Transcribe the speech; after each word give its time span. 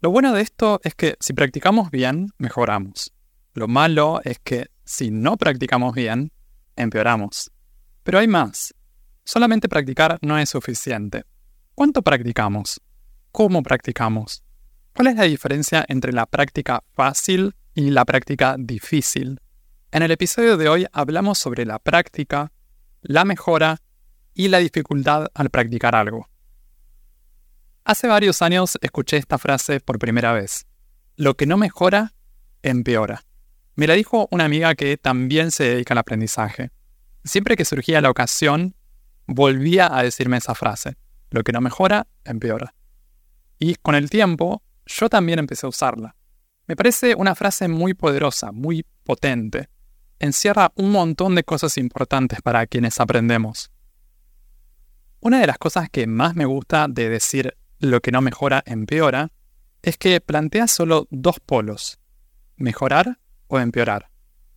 Lo 0.00 0.12
bueno 0.12 0.32
de 0.32 0.42
esto 0.42 0.80
es 0.84 0.94
que 0.94 1.16
si 1.18 1.32
practicamos 1.32 1.90
bien, 1.90 2.30
mejoramos. 2.38 3.12
Lo 3.54 3.66
malo 3.66 4.20
es 4.22 4.38
que 4.38 4.66
si 4.84 5.10
no 5.10 5.36
practicamos 5.36 5.92
bien, 5.92 6.30
empeoramos. 6.76 7.50
Pero 8.04 8.20
hay 8.20 8.28
más. 8.28 8.72
Solamente 9.24 9.68
practicar 9.68 10.16
no 10.22 10.38
es 10.38 10.50
suficiente. 10.50 11.24
¿Cuánto 11.74 12.02
practicamos? 12.02 12.80
¿Cómo 13.32 13.60
practicamos? 13.64 14.44
¿Cuál 14.94 15.08
es 15.08 15.16
la 15.16 15.24
diferencia 15.24 15.84
entre 15.88 16.12
la 16.12 16.26
práctica 16.26 16.84
fácil 16.94 17.56
y 17.74 17.90
la 17.90 18.04
práctica 18.04 18.54
difícil? 18.56 19.40
En 19.90 20.02
el 20.02 20.12
episodio 20.12 20.56
de 20.56 20.68
hoy 20.68 20.86
hablamos 20.92 21.38
sobre 21.38 21.66
la 21.66 21.80
práctica, 21.80 22.52
la 23.02 23.24
mejora 23.24 23.80
y 24.32 24.46
la 24.46 24.58
dificultad 24.58 25.26
al 25.34 25.50
practicar 25.50 25.96
algo. 25.96 26.28
Hace 27.88 28.06
varios 28.06 28.42
años 28.42 28.76
escuché 28.82 29.16
esta 29.16 29.38
frase 29.38 29.80
por 29.80 29.98
primera 29.98 30.34
vez. 30.34 30.66
Lo 31.16 31.38
que 31.38 31.46
no 31.46 31.56
mejora, 31.56 32.12
empeora. 32.60 33.24
Me 33.76 33.86
la 33.86 33.94
dijo 33.94 34.28
una 34.30 34.44
amiga 34.44 34.74
que 34.74 34.98
también 34.98 35.50
se 35.50 35.64
dedica 35.64 35.94
al 35.94 35.98
aprendizaje. 35.98 36.70
Siempre 37.24 37.56
que 37.56 37.64
surgía 37.64 38.02
la 38.02 38.10
ocasión, 38.10 38.76
volvía 39.26 39.88
a 39.90 40.02
decirme 40.02 40.36
esa 40.36 40.54
frase. 40.54 40.98
Lo 41.30 41.42
que 41.42 41.52
no 41.52 41.62
mejora, 41.62 42.06
empeora. 42.26 42.74
Y 43.58 43.76
con 43.76 43.94
el 43.94 44.10
tiempo, 44.10 44.62
yo 44.84 45.08
también 45.08 45.38
empecé 45.38 45.64
a 45.64 45.70
usarla. 45.70 46.14
Me 46.66 46.76
parece 46.76 47.14
una 47.14 47.34
frase 47.34 47.68
muy 47.68 47.94
poderosa, 47.94 48.52
muy 48.52 48.84
potente. 49.02 49.70
Encierra 50.18 50.72
un 50.74 50.92
montón 50.92 51.34
de 51.34 51.42
cosas 51.42 51.78
importantes 51.78 52.42
para 52.42 52.66
quienes 52.66 53.00
aprendemos. 53.00 53.70
Una 55.20 55.40
de 55.40 55.46
las 55.46 55.56
cosas 55.56 55.88
que 55.88 56.06
más 56.06 56.36
me 56.36 56.44
gusta 56.44 56.86
de 56.86 57.08
decir 57.08 57.56
lo 57.78 58.00
que 58.00 58.10
no 58.10 58.20
mejora 58.20 58.62
empeora 58.66 59.30
es 59.82 59.96
que 59.96 60.20
plantea 60.20 60.66
solo 60.66 61.06
dos 61.10 61.40
polos, 61.40 61.98
mejorar 62.56 63.18
o 63.46 63.58
empeorar. 63.60 64.10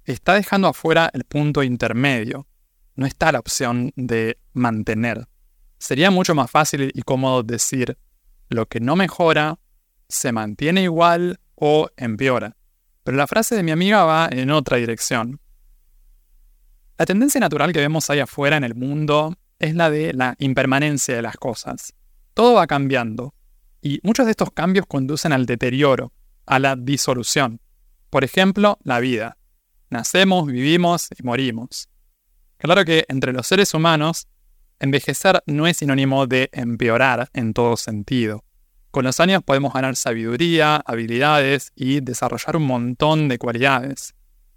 Está 0.05 0.33
dejando 0.33 0.67
afuera 0.67 1.09
el 1.13 1.23
punto 1.23 1.63
intermedio, 1.63 2.47
no 2.95 3.05
está 3.05 3.31
la 3.31 3.39
opción 3.39 3.93
de 3.95 4.39
mantener. 4.53 5.27
Sería 5.77 6.11
mucho 6.11 6.35
más 6.35 6.49
fácil 6.49 6.91
y 6.93 7.01
cómodo 7.03 7.43
decir 7.43 7.97
lo 8.49 8.67
que 8.67 8.79
no 8.79 8.95
mejora 8.95 9.59
se 10.09 10.31
mantiene 10.31 10.83
igual 10.83 11.39
o 11.55 11.89
empeora. 11.95 12.57
Pero 13.03 13.17
la 13.17 13.27
frase 13.27 13.55
de 13.55 13.63
mi 13.63 13.71
amiga 13.71 14.03
va 14.03 14.27
en 14.31 14.51
otra 14.51 14.77
dirección. 14.77 15.39
La 16.97 17.05
tendencia 17.05 17.39
natural 17.39 17.71
que 17.73 17.79
vemos 17.79 18.09
ahí 18.09 18.19
afuera 18.19 18.57
en 18.57 18.63
el 18.63 18.75
mundo 18.75 19.35
es 19.57 19.75
la 19.75 19.89
de 19.89 20.13
la 20.13 20.35
impermanencia 20.39 21.15
de 21.15 21.21
las 21.21 21.37
cosas. 21.37 21.93
Todo 22.33 22.53
va 22.53 22.67
cambiando 22.67 23.33
y 23.81 23.99
muchos 24.03 24.25
de 24.25 24.31
estos 24.31 24.51
cambios 24.51 24.85
conducen 24.87 25.33
al 25.33 25.45
deterioro, 25.45 26.11
a 26.45 26.59
la 26.59 26.75
disolución. 26.75 27.59
Por 28.09 28.23
ejemplo, 28.23 28.77
la 28.83 28.99
vida. 28.99 29.37
Nacemos, 29.89 30.47
vivimos 30.47 31.09
y 31.17 31.23
morimos. 31.23 31.89
Claro 32.57 32.85
que 32.85 33.05
entre 33.09 33.33
los 33.33 33.47
seres 33.47 33.73
humanos, 33.73 34.27
envejecer 34.79 35.41
no 35.45 35.67
es 35.67 35.77
sinónimo 35.77 36.27
de 36.27 36.49
empeorar 36.51 37.29
en 37.33 37.53
todo 37.53 37.77
sentido. 37.77 38.43
Con 38.91 39.05
los 39.05 39.19
años 39.19 39.43
podemos 39.43 39.73
ganar 39.73 39.95
sabiduría, 39.95 40.77
habilidades 40.85 41.71
y 41.75 42.01
desarrollar 42.01 42.57
un 42.57 42.67
montón 42.67 43.27
de 43.29 43.37
cualidades. 43.37 44.13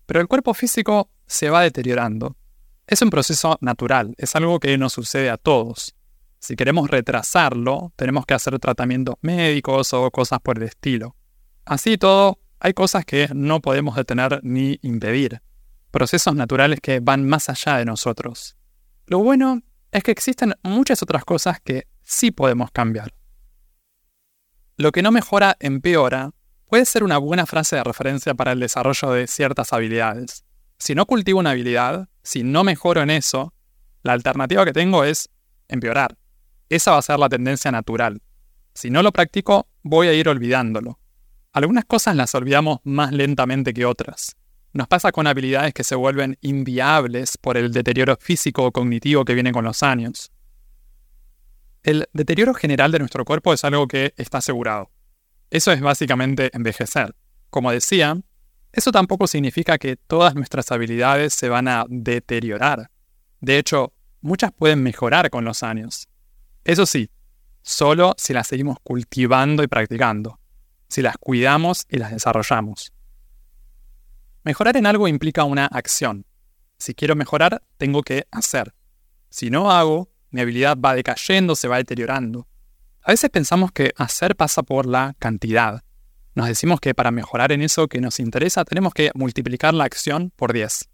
Pero 0.06 0.20
el 0.20 0.28
cuerpo 0.28 0.54
físico 0.54 1.10
se 1.26 1.50
va 1.50 1.62
deteriorando 1.62 2.36
es 2.86 3.00
un 3.00 3.10
proceso 3.10 3.56
natural, 3.60 4.14
es 4.18 4.36
algo 4.36 4.60
que 4.60 4.76
nos 4.76 4.92
sucede 4.92 5.30
a 5.30 5.38
todos. 5.38 5.94
Si 6.44 6.56
queremos 6.56 6.90
retrasarlo, 6.90 7.94
tenemos 7.96 8.26
que 8.26 8.34
hacer 8.34 8.58
tratamientos 8.58 9.14
médicos 9.22 9.94
o 9.94 10.10
cosas 10.10 10.40
por 10.40 10.58
el 10.58 10.64
estilo. 10.64 11.16
Así 11.64 11.96
todo, 11.96 12.38
hay 12.60 12.74
cosas 12.74 13.06
que 13.06 13.28
no 13.34 13.62
podemos 13.62 13.96
detener 13.96 14.40
ni 14.42 14.78
impedir. 14.82 15.40
Procesos 15.90 16.34
naturales 16.34 16.80
que 16.82 17.00
van 17.00 17.26
más 17.26 17.48
allá 17.48 17.78
de 17.78 17.86
nosotros. 17.86 18.58
Lo 19.06 19.20
bueno 19.20 19.62
es 19.90 20.02
que 20.02 20.10
existen 20.10 20.52
muchas 20.62 21.02
otras 21.02 21.24
cosas 21.24 21.62
que 21.62 21.86
sí 22.02 22.30
podemos 22.30 22.70
cambiar. 22.72 23.14
Lo 24.76 24.92
que 24.92 25.00
no 25.00 25.12
mejora 25.12 25.56
empeora 25.60 26.32
puede 26.66 26.84
ser 26.84 27.04
una 27.04 27.16
buena 27.16 27.46
frase 27.46 27.76
de 27.76 27.84
referencia 27.84 28.34
para 28.34 28.52
el 28.52 28.60
desarrollo 28.60 29.12
de 29.12 29.28
ciertas 29.28 29.72
habilidades. 29.72 30.44
Si 30.78 30.94
no 30.94 31.06
cultivo 31.06 31.38
una 31.40 31.52
habilidad, 31.52 32.10
si 32.22 32.42
no 32.42 32.64
mejoro 32.64 33.00
en 33.00 33.08
eso, 33.08 33.54
la 34.02 34.12
alternativa 34.12 34.66
que 34.66 34.74
tengo 34.74 35.04
es 35.04 35.30
empeorar. 35.68 36.18
Esa 36.68 36.92
va 36.92 36.98
a 36.98 37.02
ser 37.02 37.18
la 37.18 37.28
tendencia 37.28 37.70
natural. 37.70 38.20
Si 38.74 38.90
no 38.90 39.02
lo 39.02 39.12
practico, 39.12 39.68
voy 39.82 40.08
a 40.08 40.12
ir 40.12 40.28
olvidándolo. 40.28 40.98
Algunas 41.52 41.84
cosas 41.84 42.16
las 42.16 42.34
olvidamos 42.34 42.78
más 42.82 43.12
lentamente 43.12 43.72
que 43.72 43.86
otras. 43.86 44.36
Nos 44.72 44.88
pasa 44.88 45.12
con 45.12 45.28
habilidades 45.28 45.72
que 45.72 45.84
se 45.84 45.94
vuelven 45.94 46.36
inviables 46.40 47.38
por 47.38 47.56
el 47.56 47.72
deterioro 47.72 48.16
físico 48.20 48.64
o 48.64 48.72
cognitivo 48.72 49.24
que 49.24 49.34
viene 49.34 49.52
con 49.52 49.64
los 49.64 49.84
años. 49.84 50.32
El 51.84 52.08
deterioro 52.12 52.54
general 52.54 52.90
de 52.90 52.98
nuestro 52.98 53.24
cuerpo 53.24 53.52
es 53.52 53.62
algo 53.62 53.86
que 53.86 54.14
está 54.16 54.38
asegurado. 54.38 54.90
Eso 55.50 55.70
es 55.70 55.80
básicamente 55.80 56.50
envejecer. 56.54 57.14
Como 57.50 57.70
decía, 57.70 58.18
eso 58.72 58.90
tampoco 58.90 59.28
significa 59.28 59.78
que 59.78 59.94
todas 59.94 60.34
nuestras 60.34 60.72
habilidades 60.72 61.34
se 61.34 61.48
van 61.48 61.68
a 61.68 61.84
deteriorar. 61.88 62.90
De 63.40 63.58
hecho, 63.58 63.92
muchas 64.20 64.50
pueden 64.50 64.82
mejorar 64.82 65.30
con 65.30 65.44
los 65.44 65.62
años. 65.62 66.08
Eso 66.64 66.86
sí, 66.86 67.10
solo 67.62 68.14
si 68.16 68.32
las 68.32 68.48
seguimos 68.48 68.78
cultivando 68.82 69.62
y 69.62 69.68
practicando, 69.68 70.40
si 70.88 71.02
las 71.02 71.16
cuidamos 71.18 71.86
y 71.88 71.98
las 71.98 72.10
desarrollamos. 72.10 72.92
Mejorar 74.42 74.76
en 74.76 74.86
algo 74.86 75.08
implica 75.08 75.44
una 75.44 75.66
acción. 75.66 76.26
Si 76.78 76.94
quiero 76.94 77.16
mejorar, 77.16 77.62
tengo 77.76 78.02
que 78.02 78.26
hacer. 78.30 78.74
Si 79.30 79.50
no 79.50 79.70
hago, 79.70 80.10
mi 80.30 80.40
habilidad 80.40 80.76
va 80.76 80.94
decayendo, 80.94 81.56
se 81.56 81.68
va 81.68 81.76
deteriorando. 81.76 82.46
A 83.02 83.12
veces 83.12 83.30
pensamos 83.30 83.72
que 83.72 83.92
hacer 83.96 84.36
pasa 84.36 84.62
por 84.62 84.86
la 84.86 85.14
cantidad, 85.18 85.84
nos 86.34 86.48
decimos 86.48 86.80
que 86.80 86.94
para 86.94 87.12
mejorar 87.12 87.52
en 87.52 87.62
eso 87.62 87.86
que 87.86 88.00
nos 88.00 88.18
interesa 88.18 88.64
tenemos 88.64 88.92
que 88.92 89.12
multiplicar 89.14 89.72
la 89.72 89.84
acción 89.84 90.32
por 90.34 90.52
10. 90.52 90.88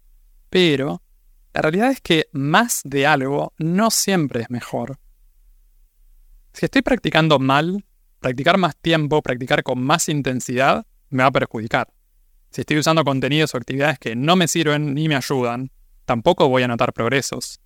Pero 0.51 1.01
la 1.53 1.61
realidad 1.63 1.89
es 1.89 1.99
que 1.99 2.27
más 2.31 2.81
de 2.83 3.07
algo 3.07 3.53
no 3.57 3.89
siempre 3.89 4.43
es 4.43 4.49
mejor. 4.51 4.99
Si 6.53 6.65
estoy 6.65 6.81
practicando 6.81 7.39
mal, 7.39 7.85
practicar 8.19 8.57
más 8.57 8.75
tiempo, 8.75 9.21
practicar 9.21 9.63
con 9.63 9.81
más 9.81 10.09
intensidad, 10.09 10.85
me 11.09 11.23
va 11.23 11.27
a 11.27 11.31
perjudicar. 11.31 11.87
Si 12.51 12.61
estoy 12.61 12.77
usando 12.77 13.03
contenidos 13.03 13.53
o 13.53 13.57
actividades 13.57 13.97
que 13.97 14.15
no 14.15 14.35
me 14.35 14.47
sirven 14.47 14.93
ni 14.93 15.07
me 15.07 15.15
ayudan, 15.15 15.71
tampoco 16.05 16.49
voy 16.49 16.63
a 16.63 16.67
notar 16.67 16.93
progresos. 16.93 17.61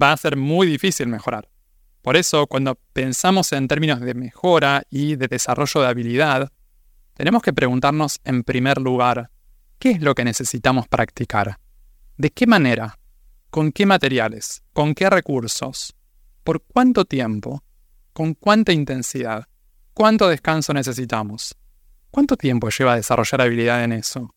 Va 0.00 0.12
a 0.12 0.16
ser 0.16 0.36
muy 0.36 0.66
difícil 0.66 1.06
mejorar. 1.06 1.48
Por 2.02 2.16
eso, 2.16 2.46
cuando 2.46 2.78
pensamos 2.92 3.52
en 3.52 3.68
términos 3.68 4.00
de 4.00 4.14
mejora 4.14 4.82
y 4.90 5.16
de 5.16 5.28
desarrollo 5.28 5.80
de 5.80 5.88
habilidad, 5.88 6.52
tenemos 7.14 7.42
que 7.42 7.52
preguntarnos 7.52 8.20
en 8.24 8.42
primer 8.42 8.80
lugar, 8.80 9.30
¿qué 9.78 9.92
es 9.92 10.02
lo 10.02 10.14
que 10.14 10.24
necesitamos 10.24 10.86
practicar? 10.88 11.58
¿De 12.16 12.30
qué 12.30 12.46
manera? 12.46 12.98
¿Con 13.50 13.72
qué 13.72 13.86
materiales? 13.86 14.62
¿Con 14.72 14.94
qué 14.94 15.08
recursos? 15.08 15.94
¿Por 16.44 16.62
cuánto 16.62 17.04
tiempo? 17.04 17.62
¿Con 18.16 18.32
cuánta 18.32 18.72
intensidad? 18.72 19.44
¿Cuánto 19.92 20.26
descanso 20.26 20.72
necesitamos? 20.72 21.54
¿Cuánto 22.10 22.34
tiempo 22.38 22.70
lleva 22.70 22.96
desarrollar 22.96 23.42
habilidad 23.42 23.84
en 23.84 23.92
eso? 23.92 24.34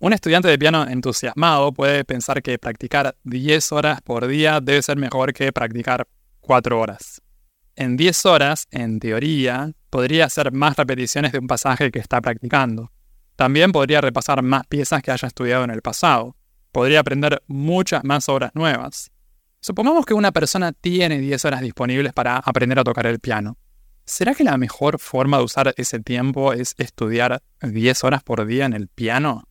Un 0.00 0.12
estudiante 0.12 0.48
de 0.48 0.58
piano 0.58 0.88
entusiasmado 0.88 1.72
puede 1.72 2.04
pensar 2.04 2.42
que 2.42 2.58
practicar 2.58 3.16
10 3.22 3.70
horas 3.70 4.02
por 4.02 4.26
día 4.26 4.60
debe 4.60 4.82
ser 4.82 4.96
mejor 4.96 5.32
que 5.32 5.52
practicar 5.52 6.08
4 6.40 6.80
horas. 6.80 7.22
En 7.76 7.96
10 7.96 8.26
horas, 8.26 8.66
en 8.72 8.98
teoría, 8.98 9.70
podría 9.88 10.24
hacer 10.24 10.50
más 10.50 10.76
repeticiones 10.76 11.30
de 11.30 11.38
un 11.38 11.46
pasaje 11.46 11.92
que 11.92 12.00
está 12.00 12.20
practicando. 12.20 12.90
También 13.36 13.70
podría 13.70 14.00
repasar 14.00 14.42
más 14.42 14.66
piezas 14.66 15.00
que 15.00 15.12
haya 15.12 15.28
estudiado 15.28 15.62
en 15.62 15.70
el 15.70 15.80
pasado. 15.80 16.34
Podría 16.72 16.98
aprender 16.98 17.40
muchas 17.46 18.02
más 18.02 18.28
obras 18.28 18.50
nuevas. 18.52 19.12
Supongamos 19.66 20.06
que 20.06 20.14
una 20.14 20.30
persona 20.30 20.70
tiene 20.70 21.18
10 21.18 21.44
horas 21.44 21.60
disponibles 21.60 22.12
para 22.12 22.36
aprender 22.36 22.78
a 22.78 22.84
tocar 22.84 23.04
el 23.08 23.18
piano. 23.18 23.58
¿será 24.04 24.32
que 24.32 24.44
la 24.44 24.56
mejor 24.58 25.00
forma 25.00 25.38
de 25.38 25.42
usar 25.42 25.74
ese 25.76 25.98
tiempo 25.98 26.52
es 26.52 26.76
estudiar 26.78 27.42
10 27.60 28.04
horas 28.04 28.22
por 28.22 28.46
día 28.46 28.64
en 28.64 28.74
el 28.74 28.86
piano? 28.86 29.48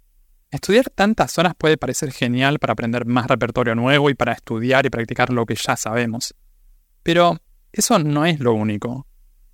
Estudiar 0.52 0.90
tantas 0.90 1.38
horas 1.38 1.54
puede 1.58 1.78
parecer 1.78 2.14
genial 2.14 2.60
para 2.60 2.72
aprender 2.72 3.06
más 3.06 3.28
repertorio 3.28 3.76
nuevo 3.76 4.10
y 4.10 4.14
para 4.14 4.32
estudiar 4.32 4.86
y 4.86 4.90
practicar 4.90 5.32
lo 5.32 5.46
que 5.46 5.56
ya 5.56 5.76
sabemos. 5.76 6.34
Pero 7.04 7.42
eso 7.74 8.00
no 8.00 8.26
es 8.26 8.40
lo 8.40 8.54
único. 8.54 9.06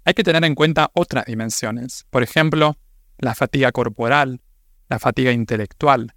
Hay 0.06 0.14
que 0.14 0.24
tener 0.24 0.46
en 0.46 0.54
cuenta 0.54 0.92
otras 0.94 1.26
dimensiones. 1.26 2.06
Por 2.12 2.22
ejemplo, 2.22 2.78
la 3.18 3.34
fatiga 3.34 3.72
corporal, 3.72 4.42
la 4.90 5.00
fatiga 5.00 5.32
intelectual. 5.32 6.14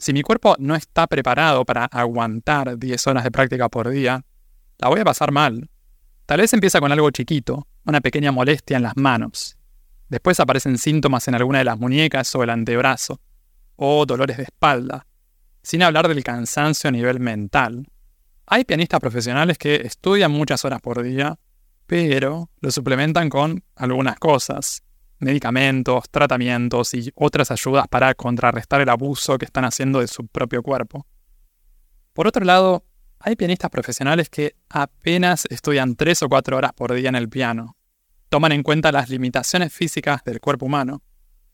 Si 0.00 0.14
mi 0.14 0.22
cuerpo 0.22 0.56
no 0.58 0.74
está 0.74 1.06
preparado 1.06 1.66
para 1.66 1.84
aguantar 1.84 2.78
10 2.78 3.06
horas 3.06 3.22
de 3.22 3.30
práctica 3.30 3.68
por 3.68 3.90
día, 3.90 4.24
la 4.78 4.88
voy 4.88 5.00
a 5.00 5.04
pasar 5.04 5.30
mal. 5.30 5.68
Tal 6.24 6.40
vez 6.40 6.54
empieza 6.54 6.80
con 6.80 6.90
algo 6.90 7.10
chiquito, 7.10 7.68
una 7.84 8.00
pequeña 8.00 8.32
molestia 8.32 8.78
en 8.78 8.84
las 8.84 8.96
manos. 8.96 9.58
Después 10.08 10.40
aparecen 10.40 10.78
síntomas 10.78 11.28
en 11.28 11.34
alguna 11.34 11.58
de 11.58 11.66
las 11.66 11.78
muñecas 11.78 12.34
o 12.34 12.42
el 12.42 12.48
antebrazo 12.48 13.20
o 13.76 14.06
dolores 14.06 14.38
de 14.38 14.44
espalda, 14.44 15.06
sin 15.62 15.82
hablar 15.82 16.08
del 16.08 16.24
cansancio 16.24 16.88
a 16.88 16.92
nivel 16.92 17.20
mental. 17.20 17.86
Hay 18.46 18.64
pianistas 18.64 19.00
profesionales 19.00 19.58
que 19.58 19.82
estudian 19.84 20.32
muchas 20.32 20.64
horas 20.64 20.80
por 20.80 21.02
día, 21.02 21.38
pero 21.86 22.48
lo 22.62 22.70
suplementan 22.70 23.28
con 23.28 23.62
algunas 23.76 24.18
cosas, 24.18 24.82
medicamentos, 25.20 26.04
tratamientos 26.10 26.94
y 26.94 27.12
otras 27.14 27.50
ayudas 27.50 27.86
para 27.88 28.14
contrarrestar 28.14 28.80
el 28.80 28.88
abuso 28.88 29.38
que 29.38 29.44
están 29.44 29.64
haciendo 29.64 30.00
de 30.00 30.08
su 30.08 30.26
propio 30.26 30.62
cuerpo. 30.62 31.06
Por 32.12 32.26
otro 32.26 32.44
lado, 32.44 32.84
hay 33.18 33.36
pianistas 33.36 33.70
profesionales 33.70 34.28
que 34.28 34.56
apenas 34.68 35.46
estudian 35.50 35.94
3 35.94 36.22
o 36.22 36.28
4 36.28 36.56
horas 36.56 36.72
por 36.72 36.92
día 36.94 37.08
en 37.08 37.16
el 37.16 37.28
piano. 37.28 37.76
Toman 38.28 38.52
en 38.52 38.62
cuenta 38.62 38.92
las 38.92 39.08
limitaciones 39.08 39.72
físicas 39.72 40.24
del 40.24 40.40
cuerpo 40.40 40.66
humano 40.66 41.02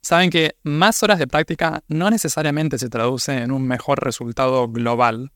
saben 0.07 0.29
que 0.29 0.55
más 0.63 1.03
horas 1.03 1.19
de 1.19 1.27
práctica 1.27 1.83
no 1.89 2.09
necesariamente 2.09 2.77
se 2.77 2.89
traduce 2.89 3.33
en 3.33 3.51
un 3.51 3.67
mejor 3.67 4.03
resultado 4.03 4.69
global, 4.69 5.33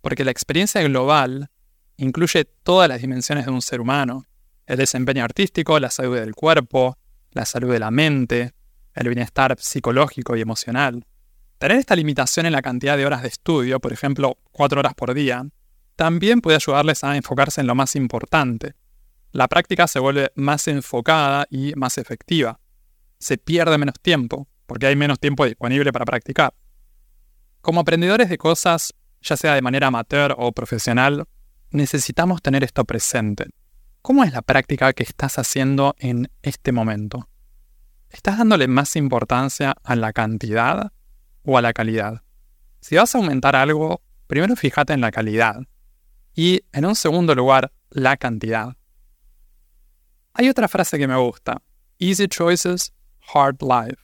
porque 0.00 0.24
la 0.24 0.30
experiencia 0.30 0.80
global 0.82 1.50
incluye 1.96 2.44
todas 2.44 2.88
las 2.88 3.00
dimensiones 3.00 3.46
de 3.46 3.50
un 3.50 3.62
ser 3.62 3.80
humano, 3.80 4.26
el 4.66 4.78
desempeño 4.78 5.24
artístico, 5.24 5.80
la 5.80 5.90
salud 5.90 6.16
del 6.16 6.36
cuerpo, 6.36 6.98
la 7.32 7.44
salud 7.44 7.72
de 7.72 7.78
la 7.78 7.90
mente, 7.90 8.52
el 8.94 9.08
bienestar 9.08 9.56
psicológico 9.58 10.36
y 10.36 10.40
emocional. 10.40 11.04
Tener 11.58 11.78
esta 11.78 11.96
limitación 11.96 12.46
en 12.46 12.52
la 12.52 12.62
cantidad 12.62 12.96
de 12.96 13.06
horas 13.06 13.22
de 13.22 13.28
estudio, 13.28 13.80
por 13.80 13.92
ejemplo, 13.92 14.38
cuatro 14.50 14.80
horas 14.80 14.94
por 14.94 15.14
día, 15.14 15.46
también 15.96 16.40
puede 16.40 16.56
ayudarles 16.56 17.04
a 17.04 17.16
enfocarse 17.16 17.60
en 17.60 17.66
lo 17.66 17.74
más 17.74 17.96
importante. 17.96 18.74
La 19.30 19.48
práctica 19.48 19.86
se 19.86 19.98
vuelve 19.98 20.32
más 20.34 20.68
enfocada 20.68 21.46
y 21.50 21.72
más 21.74 21.98
efectiva 21.98 22.58
se 23.22 23.38
pierde 23.38 23.78
menos 23.78 23.94
tiempo, 24.02 24.48
porque 24.66 24.86
hay 24.86 24.96
menos 24.96 25.20
tiempo 25.20 25.44
disponible 25.44 25.92
para 25.92 26.04
practicar. 26.04 26.52
Como 27.60 27.80
aprendedores 27.80 28.28
de 28.28 28.36
cosas, 28.36 28.94
ya 29.20 29.36
sea 29.36 29.54
de 29.54 29.62
manera 29.62 29.86
amateur 29.86 30.34
o 30.36 30.50
profesional, 30.50 31.24
necesitamos 31.70 32.42
tener 32.42 32.64
esto 32.64 32.84
presente. 32.84 33.46
¿Cómo 34.02 34.24
es 34.24 34.32
la 34.32 34.42
práctica 34.42 34.92
que 34.94 35.04
estás 35.04 35.38
haciendo 35.38 35.94
en 36.00 36.28
este 36.42 36.72
momento? 36.72 37.28
¿Estás 38.10 38.36
dándole 38.36 38.66
más 38.66 38.96
importancia 38.96 39.76
a 39.84 39.94
la 39.94 40.12
cantidad 40.12 40.92
o 41.44 41.56
a 41.56 41.62
la 41.62 41.72
calidad? 41.72 42.24
Si 42.80 42.96
vas 42.96 43.14
a 43.14 43.18
aumentar 43.18 43.54
algo, 43.54 44.02
primero 44.26 44.56
fíjate 44.56 44.92
en 44.92 45.02
la 45.02 45.12
calidad 45.12 45.60
y, 46.34 46.62
en 46.72 46.84
un 46.84 46.96
segundo 46.96 47.36
lugar, 47.36 47.72
la 47.90 48.16
cantidad. 48.16 48.76
Hay 50.34 50.48
otra 50.48 50.66
frase 50.66 50.98
que 50.98 51.06
me 51.06 51.16
gusta. 51.16 51.62
Easy 52.00 52.26
choices 52.26 52.92
Hard 53.32 53.58
Life. 53.62 54.02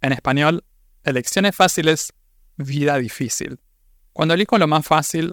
En 0.00 0.12
español, 0.12 0.64
elecciones 1.04 1.54
fáciles, 1.54 2.12
vida 2.56 2.98
difícil. 2.98 3.60
Cuando 4.12 4.34
elijo 4.34 4.58
lo 4.58 4.66
más 4.66 4.84
fácil, 4.84 5.32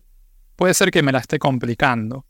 puede 0.56 0.76
ser 0.76 0.92
que 0.92 1.02
me 1.02 1.12
la 1.12 1.18
esté 1.18 1.40
complicando. 1.40 2.28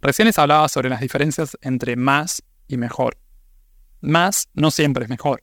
Recién 0.00 0.26
les 0.26 0.38
hablaba 0.38 0.68
sobre 0.68 0.88
las 0.88 1.00
diferencias 1.00 1.56
entre 1.60 1.96
más 1.96 2.42
y 2.68 2.76
mejor. 2.76 3.18
Más 4.00 4.48
no 4.54 4.70
siempre 4.70 5.04
es 5.04 5.10
mejor. 5.10 5.42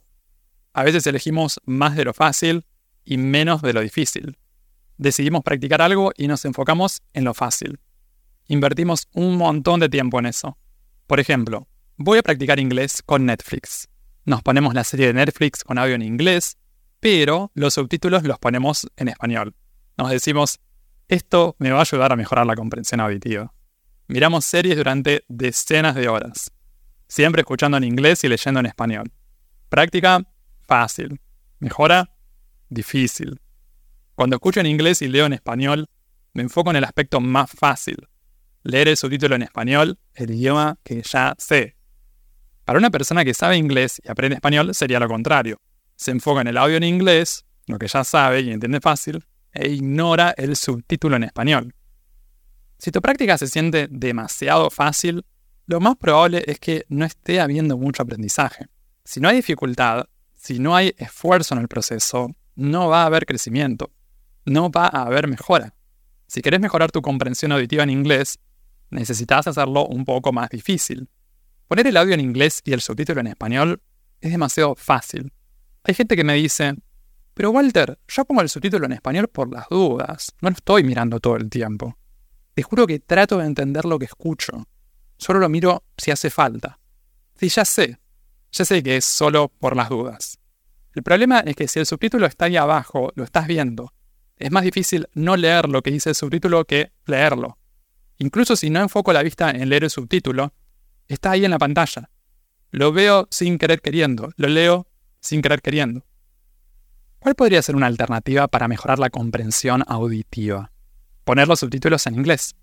A 0.73 0.83
veces 0.83 1.05
elegimos 1.07 1.59
más 1.65 1.95
de 1.95 2.05
lo 2.05 2.13
fácil 2.13 2.65
y 3.03 3.17
menos 3.17 3.61
de 3.61 3.73
lo 3.73 3.81
difícil. 3.81 4.37
Decidimos 4.97 5.43
practicar 5.43 5.81
algo 5.81 6.11
y 6.17 6.27
nos 6.27 6.45
enfocamos 6.45 7.01
en 7.13 7.23
lo 7.25 7.33
fácil. 7.33 7.79
Invertimos 8.47 9.07
un 9.13 9.37
montón 9.37 9.79
de 9.79 9.89
tiempo 9.89 10.19
en 10.19 10.27
eso. 10.27 10.57
Por 11.07 11.19
ejemplo, 11.19 11.67
voy 11.97 12.19
a 12.19 12.23
practicar 12.23 12.59
inglés 12.59 13.01
con 13.03 13.25
Netflix 13.25 13.89
nos 14.25 14.41
ponemos 14.41 14.73
la 14.73 14.83
serie 14.83 15.07
de 15.07 15.13
Netflix 15.13 15.63
con 15.63 15.77
audio 15.77 15.95
en 15.95 16.01
inglés, 16.01 16.57
pero 16.99 17.51
los 17.55 17.73
subtítulos 17.73 18.23
los 18.23 18.39
ponemos 18.39 18.87
en 18.95 19.09
español. 19.09 19.53
Nos 19.97 20.09
decimos, 20.09 20.59
esto 21.07 21.55
me 21.59 21.71
va 21.71 21.79
a 21.79 21.81
ayudar 21.81 22.13
a 22.13 22.15
mejorar 22.15 22.45
la 22.45 22.55
comprensión 22.55 23.01
auditiva. 23.01 23.53
Miramos 24.13 24.45
series 24.45 24.77
durante 24.77 25.25
decenas 25.27 25.95
de 25.95 26.07
horas, 26.07 26.51
siempre 27.07 27.41
escuchando 27.41 27.77
en 27.77 27.83
inglés 27.83 28.23
y 28.23 28.27
leyendo 28.27 28.59
en 28.59 28.67
español. 28.67 29.11
Práctica, 29.69 30.23
fácil. 30.67 31.19
Mejora, 31.57 32.15
difícil. 32.69 33.41
Cuando 34.13 34.35
escucho 34.35 34.59
en 34.59 34.67
inglés 34.67 35.01
y 35.01 35.07
leo 35.07 35.25
en 35.25 35.33
español, 35.33 35.89
me 36.33 36.43
enfoco 36.43 36.69
en 36.69 36.75
el 36.75 36.83
aspecto 36.83 37.19
más 37.21 37.49
fácil. 37.49 38.07
Leer 38.61 38.89
el 38.89 38.97
subtítulo 38.97 39.33
en 39.33 39.41
español, 39.41 39.97
el 40.13 40.29
idioma 40.29 40.77
que 40.83 41.01
ya 41.01 41.33
sé, 41.39 41.75
para 42.65 42.77
una 42.77 42.91
persona 42.91 43.25
que 43.25 43.33
sabe 43.33 43.57
inglés 43.57 43.99
y 44.05 44.11
aprende 44.11 44.35
español 44.35 44.75
sería 44.75 44.99
lo 44.99 45.07
contrario. 45.07 45.59
Se 45.95 46.11
enfoca 46.11 46.41
en 46.41 46.49
el 46.49 46.57
audio 46.59 46.77
en 46.77 46.83
inglés, 46.83 47.45
lo 47.65 47.79
que 47.79 47.87
ya 47.87 48.03
sabe 48.03 48.41
y 48.41 48.51
entiende 48.51 48.79
fácil, 48.79 49.25
e 49.53 49.69
ignora 49.69 50.35
el 50.37 50.55
subtítulo 50.55 51.15
en 51.15 51.23
español. 51.23 51.73
Si 52.83 52.91
tu 52.91 53.01
práctica 53.01 53.37
se 53.37 53.47
siente 53.47 53.87
demasiado 53.89 54.69
fácil, 54.69 55.23
lo 55.67 55.79
más 55.79 55.95
probable 55.95 56.43
es 56.45 56.59
que 56.59 56.83
no 56.89 57.05
esté 57.05 57.39
habiendo 57.39 57.77
mucho 57.77 58.03
aprendizaje. 58.03 58.65
Si 59.05 59.21
no 59.21 59.29
hay 59.29 59.37
dificultad, 59.37 60.07
si 60.35 60.59
no 60.59 60.75
hay 60.75 60.93
esfuerzo 60.97 61.55
en 61.55 61.61
el 61.61 61.69
proceso, 61.69 62.35
no 62.57 62.89
va 62.89 63.03
a 63.03 63.05
haber 63.05 63.25
crecimiento, 63.25 63.89
no 64.43 64.69
va 64.69 64.87
a 64.87 65.03
haber 65.03 65.29
mejora. 65.29 65.73
Si 66.27 66.41
querés 66.41 66.59
mejorar 66.59 66.91
tu 66.91 67.01
comprensión 67.01 67.53
auditiva 67.53 67.83
en 67.83 67.89
inglés, 67.89 68.37
necesitas 68.89 69.47
hacerlo 69.47 69.85
un 69.85 70.03
poco 70.03 70.33
más 70.33 70.49
difícil. 70.49 71.07
Poner 71.69 71.87
el 71.87 71.95
audio 71.95 72.15
en 72.15 72.19
inglés 72.19 72.59
y 72.65 72.73
el 72.73 72.81
subtítulo 72.81 73.21
en 73.21 73.27
español 73.27 73.81
es 74.19 74.29
demasiado 74.29 74.75
fácil. 74.75 75.31
Hay 75.85 75.93
gente 75.93 76.17
que 76.17 76.25
me 76.25 76.33
dice, 76.33 76.73
pero 77.33 77.51
Walter, 77.51 77.97
yo 78.09 78.25
pongo 78.25 78.41
el 78.41 78.49
subtítulo 78.49 78.85
en 78.87 78.91
español 78.91 79.29
por 79.29 79.49
las 79.49 79.69
dudas, 79.69 80.33
no 80.41 80.49
lo 80.49 80.55
estoy 80.57 80.83
mirando 80.83 81.21
todo 81.21 81.37
el 81.37 81.49
tiempo. 81.49 81.97
Te 82.53 82.63
juro 82.63 82.87
que 82.87 82.99
trato 82.99 83.37
de 83.37 83.45
entender 83.45 83.85
lo 83.85 83.99
que 83.99 84.05
escucho. 84.05 84.67
Solo 85.17 85.39
lo 85.39 85.49
miro 85.49 85.83
si 85.97 86.11
hace 86.11 86.29
falta. 86.29 86.79
Sí, 87.35 87.49
ya 87.49 87.65
sé. 87.65 87.99
Ya 88.51 88.65
sé 88.65 88.83
que 88.83 88.97
es 88.97 89.05
solo 89.05 89.49
por 89.49 89.75
las 89.75 89.89
dudas. 89.89 90.39
El 90.93 91.03
problema 91.03 91.39
es 91.39 91.55
que 91.55 91.67
si 91.67 91.79
el 91.79 91.85
subtítulo 91.85 92.27
está 92.27 92.45
ahí 92.45 92.57
abajo, 92.57 93.11
lo 93.15 93.23
estás 93.23 93.47
viendo. 93.47 93.93
Es 94.37 94.51
más 94.51 94.63
difícil 94.63 95.07
no 95.13 95.35
leer 95.35 95.69
lo 95.69 95.81
que 95.81 95.91
dice 95.91 96.09
el 96.09 96.15
subtítulo 96.15 96.65
que 96.65 96.91
leerlo. 97.05 97.57
Incluso 98.17 98.55
si 98.55 98.69
no 98.69 98.81
enfoco 98.81 99.11
la 99.11 99.23
vista 99.23 99.49
en 99.49 99.69
leer 99.69 99.85
el 99.85 99.89
subtítulo, 99.89 100.53
Está 101.07 101.31
ahí 101.31 101.45
en 101.45 101.51
la 101.51 101.59
pantalla. 101.59 102.09
Lo 102.71 102.91
veo 102.91 103.27
sin 103.29 103.57
querer 103.57 103.81
queriendo. 103.81 104.31
Lo 104.35 104.47
leo 104.47 104.87
sin 105.19 105.41
querer 105.41 105.61
queriendo. 105.61 106.05
¿Cuál 107.19 107.35
podría 107.35 107.61
ser 107.61 107.75
una 107.75 107.87
alternativa 107.87 108.47
para 108.47 108.67
mejorar 108.67 108.99
la 108.99 109.09
comprensión 109.09 109.83
auditiva? 109.87 110.71
Poner 111.23 111.47
los 111.47 111.59
subtítulos 111.59 112.05
en 112.07 112.15
inglés. 112.15 112.55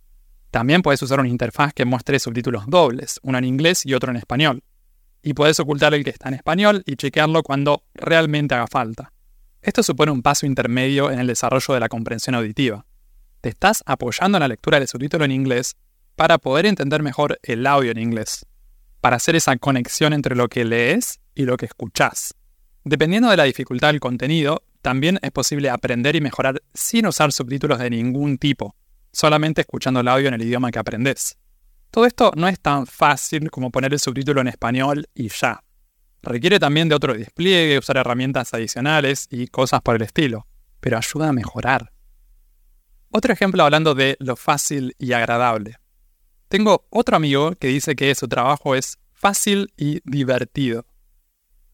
También 0.50 0.82
puedes 0.82 1.00
usar 1.02 1.20
una 1.20 1.28
interfaz 1.28 1.72
que 1.72 1.84
muestre 1.84 2.18
subtítulos 2.18 2.66
dobles, 2.66 3.20
uno 3.22 3.38
en 3.38 3.44
inglés 3.44 3.86
y 3.86 3.94
otro 3.94 4.10
en 4.10 4.16
español. 4.16 4.62
Y 5.22 5.34
puedes 5.34 5.60
ocultar 5.60 5.94
el 5.94 6.04
que 6.04 6.10
está 6.10 6.28
en 6.28 6.34
español 6.34 6.82
y 6.86 6.96
chequearlo 6.96 7.42
cuando 7.42 7.84
realmente 7.94 8.54
haga 8.54 8.66
falta. 8.66 9.12
Esto 9.62 9.82
supone 9.82 10.10
un 10.10 10.22
paso 10.22 10.46
intermedio 10.46 11.10
en 11.10 11.20
el 11.20 11.26
desarrollo 11.26 11.74
de 11.74 11.80
la 11.80 11.88
comprensión 11.88 12.34
auditiva. 12.34 12.86
Te 13.40 13.50
estás 13.50 13.82
apoyando 13.86 14.38
en 14.38 14.40
la 14.40 14.48
lectura 14.48 14.78
del 14.78 14.88
subtítulo 14.88 15.24
en 15.24 15.32
inglés 15.32 15.76
para 16.16 16.38
poder 16.38 16.66
entender 16.66 17.02
mejor 17.02 17.38
el 17.42 17.66
audio 17.66 17.90
en 17.90 17.98
inglés, 17.98 18.46
para 19.00 19.16
hacer 19.16 19.36
esa 19.36 19.56
conexión 19.56 20.12
entre 20.12 20.34
lo 20.34 20.48
que 20.48 20.64
lees 20.64 21.20
y 21.34 21.44
lo 21.44 21.56
que 21.56 21.66
escuchás. 21.66 22.34
Dependiendo 22.84 23.30
de 23.30 23.36
la 23.36 23.44
dificultad 23.44 23.88
del 23.88 24.00
contenido, 24.00 24.62
también 24.82 25.18
es 25.22 25.30
posible 25.30 25.70
aprender 25.70 26.16
y 26.16 26.20
mejorar 26.20 26.62
sin 26.74 27.06
usar 27.06 27.32
subtítulos 27.32 27.78
de 27.78 27.90
ningún 27.90 28.38
tipo, 28.38 28.76
solamente 29.12 29.60
escuchando 29.60 30.00
el 30.00 30.08
audio 30.08 30.28
en 30.28 30.34
el 30.34 30.42
idioma 30.42 30.70
que 30.70 30.78
aprendes. 30.78 31.36
Todo 31.90 32.06
esto 32.06 32.32
no 32.36 32.46
es 32.48 32.60
tan 32.60 32.86
fácil 32.86 33.50
como 33.50 33.70
poner 33.70 33.92
el 33.92 33.98
subtítulo 33.98 34.40
en 34.40 34.48
español 34.48 35.08
y 35.14 35.28
ya. 35.28 35.62
Requiere 36.22 36.58
también 36.58 36.88
de 36.88 36.94
otro 36.94 37.14
despliegue, 37.14 37.78
usar 37.78 37.96
herramientas 37.96 38.54
adicionales 38.54 39.26
y 39.30 39.48
cosas 39.48 39.80
por 39.82 39.96
el 39.96 40.02
estilo, 40.02 40.46
pero 40.80 40.98
ayuda 40.98 41.28
a 41.28 41.32
mejorar. 41.32 41.92
Otro 43.10 43.32
ejemplo 43.32 43.64
hablando 43.64 43.94
de 43.94 44.16
lo 44.20 44.36
fácil 44.36 44.94
y 44.98 45.12
agradable. 45.12 45.78
Tengo 46.48 46.86
otro 46.90 47.16
amigo 47.16 47.52
que 47.56 47.68
dice 47.68 47.96
que 47.96 48.14
su 48.14 48.28
trabajo 48.28 48.74
es 48.74 48.98
fácil 49.12 49.72
y 49.76 50.00
divertido. 50.04 50.86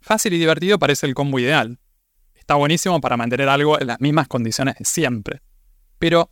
Fácil 0.00 0.32
y 0.34 0.38
divertido 0.38 0.78
parece 0.78 1.06
el 1.06 1.14
combo 1.14 1.38
ideal. 1.38 1.78
Está 2.46 2.54
buenísimo 2.54 3.00
para 3.00 3.16
mantener 3.16 3.48
algo 3.48 3.80
en 3.80 3.88
las 3.88 4.00
mismas 4.00 4.28
condiciones 4.28 4.76
de 4.78 4.84
siempre. 4.84 5.42
Pero, 5.98 6.30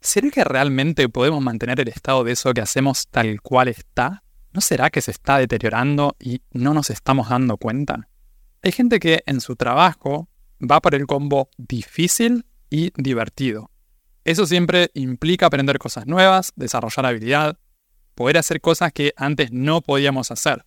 ¿será 0.00 0.30
que 0.30 0.42
realmente 0.42 1.06
podemos 1.10 1.42
mantener 1.42 1.78
el 1.80 1.88
estado 1.88 2.24
de 2.24 2.32
eso 2.32 2.54
que 2.54 2.62
hacemos 2.62 3.08
tal 3.08 3.42
cual 3.42 3.68
está? 3.68 4.22
¿No 4.54 4.62
será 4.62 4.88
que 4.88 5.02
se 5.02 5.10
está 5.10 5.36
deteriorando 5.36 6.16
y 6.18 6.40
no 6.52 6.72
nos 6.72 6.88
estamos 6.88 7.28
dando 7.28 7.58
cuenta? 7.58 8.08
Hay 8.62 8.72
gente 8.72 8.98
que 8.98 9.22
en 9.26 9.42
su 9.42 9.54
trabajo 9.54 10.30
va 10.62 10.80
por 10.80 10.94
el 10.94 11.06
combo 11.06 11.50
difícil 11.58 12.46
y 12.70 12.90
divertido. 12.96 13.70
Eso 14.24 14.46
siempre 14.46 14.92
implica 14.94 15.44
aprender 15.44 15.78
cosas 15.78 16.06
nuevas, 16.06 16.54
desarrollar 16.56 17.04
habilidad, 17.04 17.58
poder 18.14 18.38
hacer 18.38 18.62
cosas 18.62 18.94
que 18.94 19.12
antes 19.14 19.52
no 19.52 19.82
podíamos 19.82 20.30
hacer. 20.30 20.64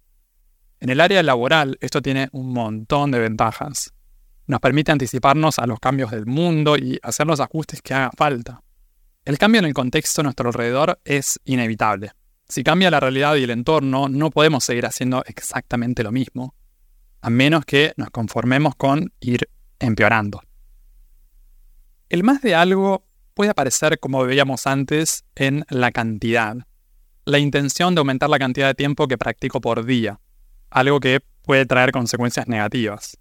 En 0.80 0.92
el 0.92 1.02
área 1.02 1.24
laboral 1.24 1.80
esto 1.82 2.04
tiene 2.04 2.30
un 2.32 2.54
montón 2.54 3.10
de 3.10 3.18
ventajas. 3.18 3.92
Nos 4.48 4.62
permite 4.62 4.94
anticiparnos 4.94 5.60
a 5.60 5.68
los 5.68 5.80
cambios 5.80 6.12
del 6.12 6.26
mundo 6.26 6.78
y 6.78 6.98
hacer 7.04 7.28
los 7.28 7.40
ajustes 7.42 7.82
que 7.82 7.94
haga 7.94 8.12
falta. 8.18 8.64
El 9.26 9.38
cambio 9.38 9.60
en 9.60 9.66
el 9.66 9.74
contexto 9.74 10.22
a 10.22 10.24
nuestro 10.24 10.48
alrededor 10.48 11.00
es 11.04 11.38
inevitable. 11.44 12.12
Si 12.48 12.64
cambia 12.64 12.90
la 12.90 13.02
realidad 13.02 13.36
y 13.36 13.44
el 13.44 13.50
entorno, 13.50 14.08
no 14.08 14.30
podemos 14.30 14.64
seguir 14.64 14.86
haciendo 14.86 15.22
exactamente 15.26 16.02
lo 16.02 16.14
mismo, 16.14 16.56
a 17.22 17.30
menos 17.30 17.66
que 17.66 17.92
nos 17.98 18.10
conformemos 18.10 18.76
con 18.76 19.12
ir 19.20 19.50
empeorando. 19.80 20.42
El 22.08 22.24
más 22.24 22.42
de 22.42 22.56
algo 22.56 23.06
puede 23.34 23.52
aparecer, 23.52 24.00
como 24.00 24.24
veíamos 24.24 24.66
antes, 24.66 25.26
en 25.36 25.66
la 25.70 25.92
cantidad. 25.92 26.56
La 27.26 27.40
intención 27.40 27.96
de 27.96 28.00
aumentar 28.00 28.30
la 28.30 28.40
cantidad 28.40 28.68
de 28.68 28.76
tiempo 28.76 29.10
que 29.10 29.18
practico 29.18 29.60
por 29.60 29.86
día, 29.86 30.22
algo 30.70 31.02
que 31.02 31.20
puede 31.42 31.66
traer 31.66 31.92
consecuencias 31.92 32.48
negativas. 32.48 33.18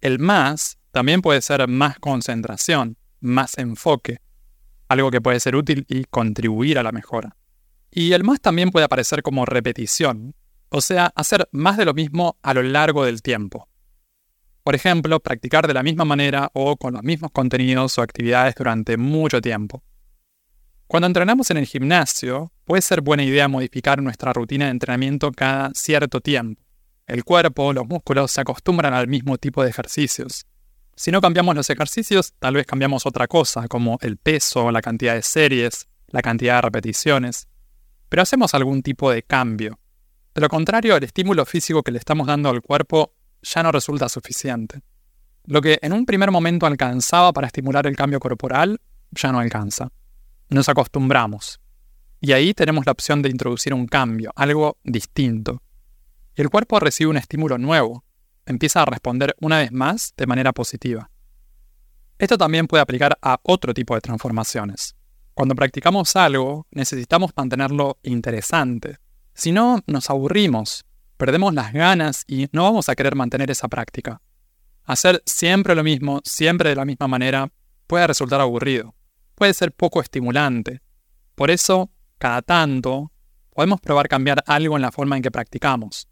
El 0.00 0.18
más 0.18 0.78
también 0.92 1.22
puede 1.22 1.42
ser 1.42 1.66
más 1.68 1.98
concentración, 1.98 2.96
más 3.20 3.58
enfoque, 3.58 4.18
algo 4.88 5.10
que 5.10 5.20
puede 5.20 5.40
ser 5.40 5.56
útil 5.56 5.84
y 5.88 6.04
contribuir 6.04 6.78
a 6.78 6.82
la 6.82 6.92
mejora. 6.92 7.36
Y 7.90 8.12
el 8.12 8.22
más 8.22 8.40
también 8.40 8.70
puede 8.70 8.84
aparecer 8.84 9.22
como 9.22 9.44
repetición, 9.44 10.34
o 10.68 10.80
sea, 10.80 11.12
hacer 11.16 11.48
más 11.52 11.76
de 11.76 11.84
lo 11.84 11.94
mismo 11.94 12.38
a 12.42 12.54
lo 12.54 12.62
largo 12.62 13.04
del 13.04 13.22
tiempo. 13.22 13.68
Por 14.62 14.74
ejemplo, 14.74 15.18
practicar 15.20 15.66
de 15.66 15.74
la 15.74 15.82
misma 15.82 16.04
manera 16.04 16.50
o 16.52 16.76
con 16.76 16.92
los 16.92 17.02
mismos 17.02 17.30
contenidos 17.32 17.98
o 17.98 18.02
actividades 18.02 18.54
durante 18.54 18.96
mucho 18.96 19.40
tiempo. 19.40 19.82
Cuando 20.86 21.06
entrenamos 21.06 21.50
en 21.50 21.56
el 21.56 21.66
gimnasio, 21.66 22.52
puede 22.64 22.82
ser 22.82 23.00
buena 23.00 23.24
idea 23.24 23.48
modificar 23.48 24.02
nuestra 24.02 24.32
rutina 24.32 24.66
de 24.66 24.70
entrenamiento 24.72 25.32
cada 25.32 25.70
cierto 25.74 26.20
tiempo. 26.20 26.62
El 27.08 27.24
cuerpo, 27.24 27.72
los 27.72 27.86
músculos 27.86 28.30
se 28.30 28.42
acostumbran 28.42 28.92
al 28.92 29.08
mismo 29.08 29.38
tipo 29.38 29.62
de 29.62 29.70
ejercicios. 29.70 30.44
Si 30.94 31.10
no 31.10 31.22
cambiamos 31.22 31.54
los 31.54 31.70
ejercicios, 31.70 32.34
tal 32.38 32.54
vez 32.54 32.66
cambiamos 32.66 33.06
otra 33.06 33.26
cosa, 33.26 33.66
como 33.66 33.96
el 34.02 34.18
peso, 34.18 34.70
la 34.70 34.82
cantidad 34.82 35.14
de 35.14 35.22
series, 35.22 35.88
la 36.08 36.20
cantidad 36.20 36.56
de 36.56 36.62
repeticiones. 36.62 37.48
Pero 38.10 38.22
hacemos 38.22 38.52
algún 38.52 38.82
tipo 38.82 39.10
de 39.10 39.22
cambio. 39.22 39.78
De 40.34 40.42
lo 40.42 40.50
contrario, 40.50 40.96
el 40.96 41.04
estímulo 41.04 41.46
físico 41.46 41.82
que 41.82 41.92
le 41.92 41.98
estamos 41.98 42.26
dando 42.26 42.50
al 42.50 42.60
cuerpo 42.60 43.14
ya 43.40 43.62
no 43.62 43.72
resulta 43.72 44.10
suficiente. 44.10 44.82
Lo 45.44 45.62
que 45.62 45.78
en 45.80 45.94
un 45.94 46.04
primer 46.04 46.30
momento 46.30 46.66
alcanzaba 46.66 47.32
para 47.32 47.46
estimular 47.46 47.86
el 47.86 47.96
cambio 47.96 48.20
corporal, 48.20 48.82
ya 49.12 49.32
no 49.32 49.38
alcanza. 49.40 49.88
Nos 50.50 50.68
acostumbramos. 50.68 51.58
Y 52.20 52.32
ahí 52.32 52.52
tenemos 52.52 52.84
la 52.84 52.92
opción 52.92 53.22
de 53.22 53.30
introducir 53.30 53.72
un 53.72 53.86
cambio, 53.86 54.30
algo 54.36 54.76
distinto. 54.84 55.62
Y 56.38 56.40
el 56.40 56.50
cuerpo 56.50 56.78
recibe 56.78 57.10
un 57.10 57.16
estímulo 57.16 57.58
nuevo, 57.58 58.04
empieza 58.46 58.82
a 58.82 58.84
responder 58.84 59.34
una 59.40 59.58
vez 59.58 59.72
más 59.72 60.14
de 60.16 60.28
manera 60.28 60.52
positiva. 60.52 61.10
Esto 62.16 62.38
también 62.38 62.68
puede 62.68 62.80
aplicar 62.80 63.18
a 63.20 63.40
otro 63.42 63.74
tipo 63.74 63.96
de 63.96 64.00
transformaciones. 64.00 64.94
Cuando 65.34 65.56
practicamos 65.56 66.14
algo, 66.14 66.68
necesitamos 66.70 67.32
mantenerlo 67.36 67.98
interesante. 68.04 68.98
Si 69.34 69.50
no, 69.50 69.82
nos 69.88 70.10
aburrimos 70.10 70.84
perdemos 71.16 71.52
las 71.52 71.72
ganas 71.72 72.22
y 72.28 72.46
no 72.52 72.62
vamos 72.62 72.88
a 72.88 72.94
querer 72.94 73.16
mantener 73.16 73.50
esa 73.50 73.66
práctica. 73.66 74.22
Hacer 74.84 75.20
siempre 75.26 75.74
lo 75.74 75.82
mismo, 75.82 76.20
siempre 76.22 76.68
de 76.68 76.76
la 76.76 76.84
misma 76.84 77.08
manera, 77.08 77.50
puede 77.88 78.06
resultar 78.06 78.40
aburrido, 78.40 78.94
puede 79.34 79.52
ser 79.52 79.72
poco 79.72 80.00
estimulante. 80.00 80.80
Por 81.34 81.50
eso, 81.50 81.90
cada 82.18 82.42
tanto, 82.42 83.10
podemos 83.50 83.80
probar 83.80 84.08
cambiar 84.08 84.44
algo 84.46 84.76
en 84.76 84.82
la 84.82 84.92
forma 84.92 85.16
en 85.16 85.22
que 85.22 85.32
practicamos. 85.32 86.06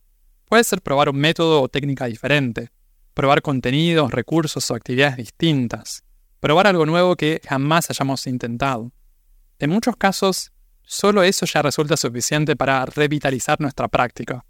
Puede 0.47 0.65
ser 0.65 0.81
probar 0.81 1.09
un 1.09 1.17
método 1.17 1.63
o 1.63 1.69
técnica 1.69 2.07
diferente, 2.07 2.71
probar 3.15 3.43
contenidos, 3.43 4.13
recursos 4.13 4.71
o 4.71 4.75
actividades 4.75 5.17
distintas, 5.17 6.03
probar 6.41 6.67
algo 6.67 6.87
nuevo 6.87 7.17
que 7.17 7.41
jamás 7.47 7.91
hayamos 7.91 8.27
intentado. 8.27 8.93
En 9.59 9.71
muchos 9.71 9.97
casos, 9.97 10.53
solo 10.83 11.23
eso 11.23 11.47
ya 11.47 11.63
resulta 11.63 11.97
suficiente 11.97 12.57
para 12.57 12.85
revitalizar 12.87 13.61
nuestra 13.61 13.89
práctica 13.89 14.45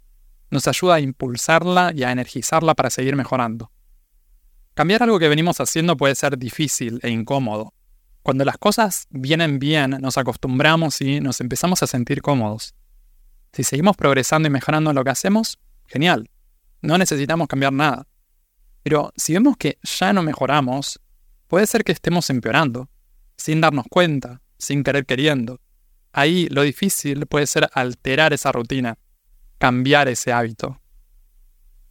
nos 0.49 0.67
ayuda 0.67 0.95
a 0.95 0.99
impulsarla 0.99 1.91
y 1.93 2.03
a 2.03 2.11
energizarla 2.11 2.73
para 2.75 2.89
seguir 2.89 3.15
mejorando. 3.15 3.71
Cambiar 4.73 5.03
algo 5.03 5.19
que 5.19 5.27
venimos 5.27 5.59
haciendo 5.59 5.97
puede 5.97 6.15
ser 6.15 6.37
difícil 6.37 6.99
e 7.03 7.09
incómodo. 7.09 7.73
Cuando 8.21 8.45
las 8.45 8.57
cosas 8.57 9.07
vienen 9.09 9.59
bien, 9.59 9.91
nos 10.01 10.17
acostumbramos 10.17 11.01
y 11.01 11.19
nos 11.19 11.41
empezamos 11.41 11.81
a 11.81 11.87
sentir 11.87 12.21
cómodos. 12.21 12.75
Si 13.53 13.63
seguimos 13.63 13.95
progresando 13.95 14.47
y 14.47 14.51
mejorando 14.51 14.91
en 14.91 14.95
lo 14.95 15.03
que 15.03 15.09
hacemos, 15.09 15.59
genial. 15.87 16.29
No 16.81 16.97
necesitamos 16.97 17.47
cambiar 17.47 17.73
nada. 17.73 18.07
Pero 18.83 19.11
si 19.15 19.33
vemos 19.33 19.57
que 19.57 19.77
ya 19.83 20.13
no 20.13 20.23
mejoramos, 20.23 20.99
puede 21.47 21.67
ser 21.67 21.83
que 21.83 21.91
estemos 21.91 22.29
empeorando, 22.29 22.89
sin 23.35 23.61
darnos 23.61 23.85
cuenta, 23.89 24.41
sin 24.57 24.83
querer 24.83 25.05
queriendo. 25.05 25.59
Ahí 26.13 26.47
lo 26.49 26.61
difícil 26.61 27.25
puede 27.25 27.47
ser 27.47 27.69
alterar 27.73 28.33
esa 28.33 28.51
rutina 28.51 28.97
cambiar 29.57 30.07
ese 30.07 30.31
hábito. 30.31 30.79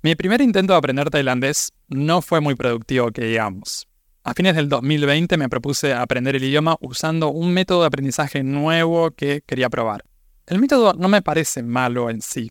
Mi 0.03 0.15
primer 0.15 0.41
intento 0.41 0.73
de 0.73 0.79
aprender 0.79 1.11
tailandés 1.11 1.73
no 1.89 2.23
fue 2.23 2.41
muy 2.41 2.55
productivo, 2.55 3.11
que 3.11 3.25
digamos. 3.25 3.89
A 4.23 4.35
fines 4.35 4.55
del 4.57 4.69
2020 4.69 5.37
me 5.37 5.49
propuse 5.49 5.95
aprender 5.95 6.37
el 6.37 6.45
idioma 6.45 6.77
usando 6.81 7.29
un 7.29 7.53
método 7.53 7.83
de 7.83 7.87
aprendizaje 7.87 8.43
nuevo 8.43 9.11
que 9.13 9.43
quería 9.47 9.71
probar. 9.71 10.05
El 10.47 10.59
método 10.61 10.95
no 10.95 11.09
me 11.09 11.23
parece 11.23 11.63
malo 11.63 12.11
en 12.11 12.21
sí. 12.21 12.51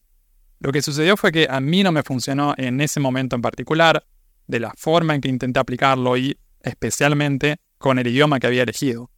Lo 0.60 0.72
que 0.72 0.82
sucedió 0.82 1.18
fue 1.18 1.32
que 1.32 1.48
a 1.50 1.60
mí 1.60 1.84
no 1.84 1.92
me 1.92 2.04
funcionó 2.04 2.54
en 2.58 2.82
ese 2.82 3.00
momento 3.00 3.36
en 3.36 3.42
particular, 3.42 4.06
de 4.48 4.60
la 4.60 4.74
forma 4.78 5.16
en 5.16 5.22
que 5.22 5.30
intenté 5.30 5.60
aplicarlo 5.60 6.18
y, 6.18 6.38
especialmente, 6.62 7.58
con 7.78 8.00
el 8.00 8.08
idioma 8.08 8.40
que 8.40 8.48
había 8.48 8.64
elegido. 8.64 9.12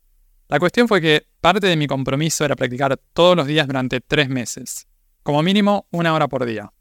La 0.50 0.60
cuestión 0.60 0.88
fue 0.88 1.02
que 1.02 1.28
parte 1.42 1.68
de 1.68 1.76
mi 1.76 1.88
compromiso 1.88 2.46
era 2.46 2.56
practicar 2.56 2.98
todos 3.14 3.36
los 3.36 3.48
días 3.48 3.68
durante 3.68 4.00
tres 4.00 4.30
meses, 4.30 4.88
como 5.24 5.44
mínimo 5.44 5.88
una 5.92 6.14
hora 6.14 6.28
por 6.28 6.46
día. 6.46 6.72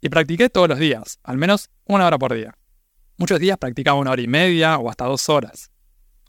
Y 0.00 0.08
practiqué 0.08 0.48
todos 0.48 0.68
los 0.68 0.78
días, 0.78 1.18
al 1.22 1.36
menos 1.36 1.68
una 1.84 2.06
hora 2.06 2.18
por 2.18 2.34
día. 2.34 2.56
Muchos 3.18 3.38
días 3.38 3.58
practicaba 3.58 3.98
una 3.98 4.12
hora 4.12 4.22
y 4.22 4.26
media 4.26 4.78
o 4.78 4.88
hasta 4.88 5.04
dos 5.04 5.28
horas. 5.28 5.70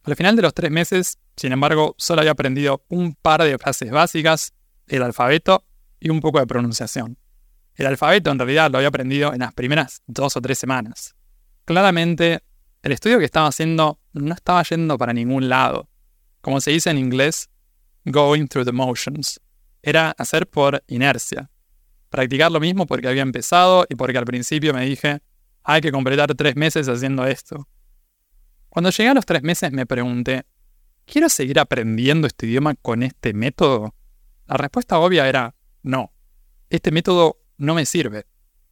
Al 0.04 0.16
final 0.18 0.36
de 0.36 0.42
los 0.42 0.54
tres 0.54 0.72
meses, 0.72 1.18
sin 1.38 1.54
embargo, 1.54 1.96
solo 1.98 2.22
había 2.22 2.32
aprendido 2.32 2.84
un 2.90 3.16
par 3.16 3.42
de 3.44 3.58
frases 3.58 3.92
básicas, 3.92 4.54
el 4.88 5.04
alfabeto 5.04 5.64
y 6.00 6.10
un 6.10 6.20
poco 6.20 6.40
de 6.40 6.48
pronunciación. 6.48 7.18
El 7.82 7.88
alfabeto 7.88 8.30
en 8.30 8.38
realidad 8.38 8.70
lo 8.70 8.78
había 8.78 8.90
aprendido 8.90 9.34
en 9.34 9.40
las 9.40 9.56
primeras 9.56 10.04
dos 10.06 10.38
o 10.38 10.42
tres 10.42 10.60
semanas. 10.60 11.16
Claramente, 11.66 12.44
el 12.84 12.92
estudio 12.92 13.18
que 13.18 13.26
estaba 13.26 13.48
haciendo 13.48 14.00
no 14.14 14.36
estaba 14.36 14.62
yendo 14.62 15.00
para 15.00 15.14
ningún 15.14 15.50
lado. 15.50 15.90
Como 16.42 16.62
se 16.62 16.70
dice 16.70 16.92
en 16.92 17.00
inglés, 17.00 17.50
going 18.06 18.46
through 18.46 18.66
the 18.66 18.72
motions. 18.72 19.42
Era 19.82 20.12
hacer 20.12 20.48
por 20.48 20.84
inercia 20.86 21.50
practicar 22.12 22.52
lo 22.52 22.60
mismo 22.60 22.86
porque 22.86 23.08
había 23.08 23.24
empezado 23.24 23.88
y 23.90 23.96
porque 23.96 24.20
al 24.20 24.26
principio 24.26 24.76
me 24.76 24.86
dije, 24.86 25.22
hay 25.64 25.82
que 25.82 25.92
completar 25.92 26.36
tres 26.36 26.56
meses 26.56 26.88
haciendo 26.88 27.26
esto. 27.26 27.68
Cuando 28.70 28.92
llegué 28.92 29.10
a 29.10 29.16
los 29.16 29.26
tres 29.26 29.42
meses 29.42 29.72
me 29.72 29.88
pregunté, 29.88 30.44
¿quiero 31.06 31.30
seguir 31.30 31.60
aprendiendo 31.60 32.28
este 32.28 32.46
idioma 32.46 32.76
con 32.76 33.02
este 33.02 33.34
método? 33.34 33.96
La 34.46 34.58
respuesta 34.58 35.00
obvia 35.00 35.28
era, 35.28 35.56
no, 35.82 36.14
este 36.70 36.92
método 36.92 37.41
no 37.62 37.76
me 37.76 37.86
sirve. 37.86 38.26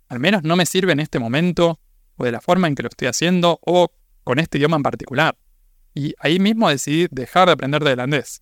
Al 0.08 0.20
menos 0.20 0.44
no 0.44 0.56
me 0.56 0.66
sirve 0.66 0.92
en 0.92 1.00
este 1.00 1.20
momento, 1.20 1.80
o 2.18 2.26
de 2.26 2.32
la 2.32 2.42
forma 2.42 2.68
en 2.68 2.76
que 2.76 2.84
lo 2.84 2.90
estoy 2.90 3.08
haciendo, 3.08 3.60
o 3.66 3.92
con 4.24 4.40
este 4.40 4.58
idioma 4.58 4.78
en 4.78 4.84
particular. 4.84 5.38
Y 5.94 6.16
ahí 6.20 6.40
mismo 6.40 6.70
decidí 6.70 7.08
dejar 7.12 7.48
de 7.48 7.54
aprender 7.54 7.84
de 7.84 7.94
holandés. 7.94 8.42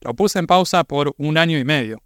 Lo 0.00 0.14
puse 0.14 0.38
en 0.38 0.46
pausa 0.46 0.84
por 0.84 1.14
un 1.18 1.38
año 1.38 1.58
y 1.58 1.64
medio. 1.64 2.02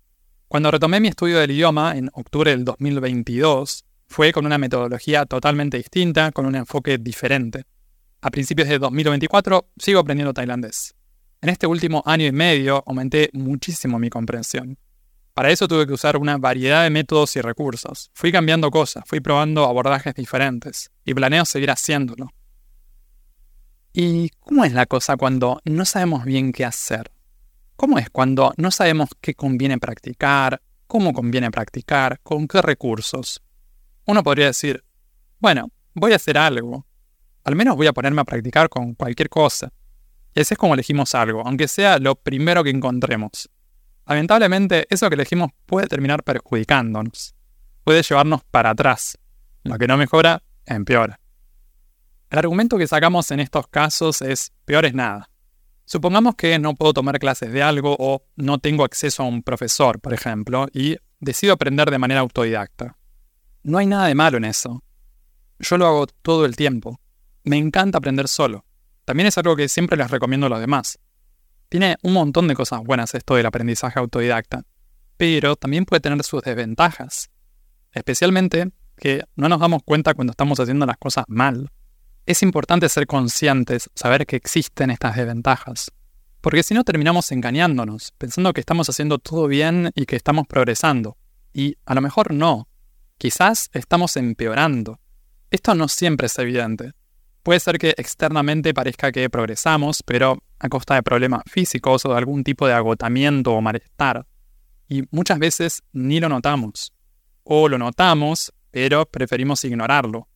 Cuando 0.48 0.70
retomé 0.70 1.00
mi 1.00 1.08
estudio 1.08 1.38
del 1.38 1.50
idioma 1.50 1.96
en 1.96 2.10
octubre 2.12 2.50
del 2.50 2.64
2022, 2.64 3.84
fue 4.08 4.32
con 4.32 4.46
una 4.46 4.58
metodología 4.58 5.26
totalmente 5.26 5.76
distinta, 5.76 6.30
con 6.32 6.46
un 6.46 6.54
enfoque 6.54 6.98
diferente. 6.98 7.64
A 8.20 8.30
principios 8.30 8.68
de 8.68 8.78
2024 8.78 9.70
sigo 9.76 10.00
aprendiendo 10.00 10.34
tailandés. 10.34 10.94
En 11.40 11.48
este 11.48 11.66
último 11.66 12.02
año 12.06 12.26
y 12.26 12.32
medio 12.32 12.82
aumenté 12.86 13.30
muchísimo 13.32 13.98
mi 13.98 14.10
comprensión. 14.10 14.78
Para 15.36 15.50
eso 15.50 15.68
tuve 15.68 15.86
que 15.86 15.92
usar 15.92 16.16
una 16.16 16.38
variedad 16.38 16.84
de 16.84 16.88
métodos 16.88 17.36
y 17.36 17.42
recursos. 17.42 18.10
Fui 18.14 18.32
cambiando 18.32 18.70
cosas, 18.70 19.04
fui 19.06 19.20
probando 19.20 19.66
abordajes 19.66 20.14
diferentes 20.14 20.90
y 21.04 21.12
planeo 21.12 21.44
seguir 21.44 21.70
haciéndolo. 21.70 22.30
¿Y 23.92 24.30
cómo 24.40 24.64
es 24.64 24.72
la 24.72 24.86
cosa 24.86 25.18
cuando 25.18 25.60
no 25.66 25.84
sabemos 25.84 26.24
bien 26.24 26.52
qué 26.52 26.64
hacer? 26.64 27.12
¿Cómo 27.76 27.98
es 27.98 28.08
cuando 28.08 28.54
no 28.56 28.70
sabemos 28.70 29.10
qué 29.20 29.34
conviene 29.34 29.76
practicar, 29.76 30.62
cómo 30.86 31.12
conviene 31.12 31.50
practicar, 31.50 32.18
con 32.22 32.48
qué 32.48 32.62
recursos? 32.62 33.42
Uno 34.06 34.22
podría 34.22 34.46
decir, 34.46 34.82
bueno, 35.38 35.68
voy 35.92 36.12
a 36.14 36.16
hacer 36.16 36.38
algo. 36.38 36.86
Al 37.44 37.56
menos 37.56 37.76
voy 37.76 37.88
a 37.88 37.92
ponerme 37.92 38.22
a 38.22 38.24
practicar 38.24 38.70
con 38.70 38.94
cualquier 38.94 39.28
cosa. 39.28 39.70
Y 40.34 40.40
así 40.40 40.54
es 40.54 40.58
como 40.58 40.72
elegimos 40.72 41.14
algo, 41.14 41.42
aunque 41.46 41.68
sea 41.68 41.98
lo 41.98 42.14
primero 42.14 42.64
que 42.64 42.70
encontremos. 42.70 43.50
Lamentablemente, 44.06 44.86
eso 44.88 45.08
que 45.08 45.14
elegimos 45.14 45.50
puede 45.66 45.88
terminar 45.88 46.22
perjudicándonos. 46.22 47.34
Puede 47.82 48.02
llevarnos 48.02 48.42
para 48.44 48.70
atrás. 48.70 49.18
Lo 49.64 49.76
que 49.78 49.86
no 49.86 49.96
mejora, 49.96 50.42
empeora. 50.64 51.18
El 52.30 52.38
argumento 52.38 52.78
que 52.78 52.86
sacamos 52.86 53.30
en 53.30 53.40
estos 53.40 53.66
casos 53.68 54.22
es 54.22 54.52
peor 54.64 54.84
es 54.84 54.94
nada. 54.94 55.30
Supongamos 55.84 56.34
que 56.34 56.58
no 56.58 56.74
puedo 56.74 56.92
tomar 56.92 57.18
clases 57.18 57.52
de 57.52 57.62
algo 57.62 57.96
o 57.98 58.24
no 58.34 58.58
tengo 58.58 58.84
acceso 58.84 59.22
a 59.22 59.26
un 59.26 59.42
profesor, 59.42 60.00
por 60.00 60.12
ejemplo, 60.12 60.66
y 60.72 60.96
decido 61.20 61.52
aprender 61.52 61.90
de 61.90 61.98
manera 61.98 62.20
autodidacta. 62.20 62.96
No 63.62 63.78
hay 63.78 63.86
nada 63.86 64.06
de 64.06 64.14
malo 64.14 64.36
en 64.36 64.44
eso. 64.44 64.82
Yo 65.58 65.78
lo 65.78 65.86
hago 65.86 66.06
todo 66.22 66.44
el 66.44 66.56
tiempo. 66.56 67.00
Me 67.44 67.56
encanta 67.56 67.98
aprender 67.98 68.28
solo. 68.28 68.64
También 69.04 69.28
es 69.28 69.38
algo 69.38 69.54
que 69.54 69.68
siempre 69.68 69.96
les 69.96 70.10
recomiendo 70.10 70.46
a 70.46 70.50
los 70.50 70.60
demás. 70.60 70.98
Tiene 71.68 71.96
un 72.02 72.12
montón 72.12 72.46
de 72.48 72.54
cosas 72.54 72.80
buenas 72.82 73.14
esto 73.14 73.34
del 73.34 73.46
aprendizaje 73.46 73.98
autodidacta, 73.98 74.62
pero 75.16 75.56
también 75.56 75.84
puede 75.84 76.00
tener 76.00 76.22
sus 76.22 76.42
desventajas. 76.42 77.30
Especialmente 77.92 78.70
que 78.96 79.24
no 79.34 79.48
nos 79.48 79.60
damos 79.60 79.82
cuenta 79.84 80.14
cuando 80.14 80.30
estamos 80.30 80.60
haciendo 80.60 80.86
las 80.86 80.96
cosas 80.96 81.24
mal. 81.28 81.70
Es 82.24 82.42
importante 82.42 82.88
ser 82.88 83.06
conscientes, 83.06 83.90
saber 83.94 84.26
que 84.26 84.36
existen 84.36 84.90
estas 84.90 85.16
desventajas. 85.16 85.92
Porque 86.40 86.62
si 86.62 86.74
no 86.74 86.84
terminamos 86.84 87.32
engañándonos, 87.32 88.12
pensando 88.18 88.52
que 88.52 88.60
estamos 88.60 88.88
haciendo 88.88 89.18
todo 89.18 89.48
bien 89.48 89.90
y 89.94 90.06
que 90.06 90.16
estamos 90.16 90.46
progresando. 90.46 91.16
Y 91.52 91.76
a 91.84 91.94
lo 91.94 92.00
mejor 92.00 92.32
no. 92.32 92.68
Quizás 93.18 93.68
estamos 93.72 94.16
empeorando. 94.16 95.00
Esto 95.50 95.74
no 95.74 95.88
siempre 95.88 96.26
es 96.26 96.38
evidente. 96.38 96.92
Puede 97.46 97.60
ser 97.60 97.78
que 97.78 97.94
externamente 97.96 98.74
parezca 98.74 99.12
que 99.12 99.30
progresamos, 99.30 100.02
pero 100.02 100.42
a 100.58 100.68
costa 100.68 100.96
de 100.96 101.04
problemas 101.04 101.42
físicos 101.46 102.04
o 102.04 102.08
de 102.08 102.18
algún 102.18 102.42
tipo 102.42 102.66
de 102.66 102.72
agotamiento 102.72 103.52
o 103.52 103.60
malestar. 103.60 104.26
Y 104.88 105.04
muchas 105.12 105.38
veces 105.38 105.84
ni 105.92 106.18
lo 106.18 106.28
notamos. 106.28 106.92
O 107.44 107.68
lo 107.68 107.78
notamos, 107.78 108.52
pero 108.72 109.06
preferimos 109.06 109.64
ignorarlo. 109.64 110.26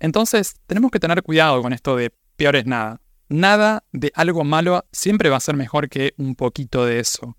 Entonces, 0.00 0.56
tenemos 0.66 0.90
que 0.90 0.98
tener 0.98 1.22
cuidado 1.22 1.62
con 1.62 1.72
esto 1.72 1.94
de 1.94 2.12
peor 2.34 2.56
es 2.56 2.66
nada. 2.66 3.00
Nada 3.28 3.84
de 3.92 4.10
algo 4.16 4.42
malo 4.42 4.84
siempre 4.90 5.30
va 5.30 5.36
a 5.36 5.40
ser 5.40 5.54
mejor 5.54 5.88
que 5.88 6.14
un 6.16 6.34
poquito 6.34 6.84
de 6.86 6.98
eso. 6.98 7.36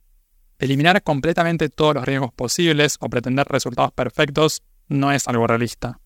Eliminar 0.59 1.03
completamente 1.03 1.67
todos 1.67 1.95
los 1.95 2.05
riesgos 2.05 2.31
posibles 2.31 2.95
o 3.01 3.09
pretender 3.09 3.49
resultados 3.49 3.91
perfectos 3.91 4.63
no 4.87 5.11
es 5.11 5.27
algo 5.27 5.45
realista. 5.45 6.00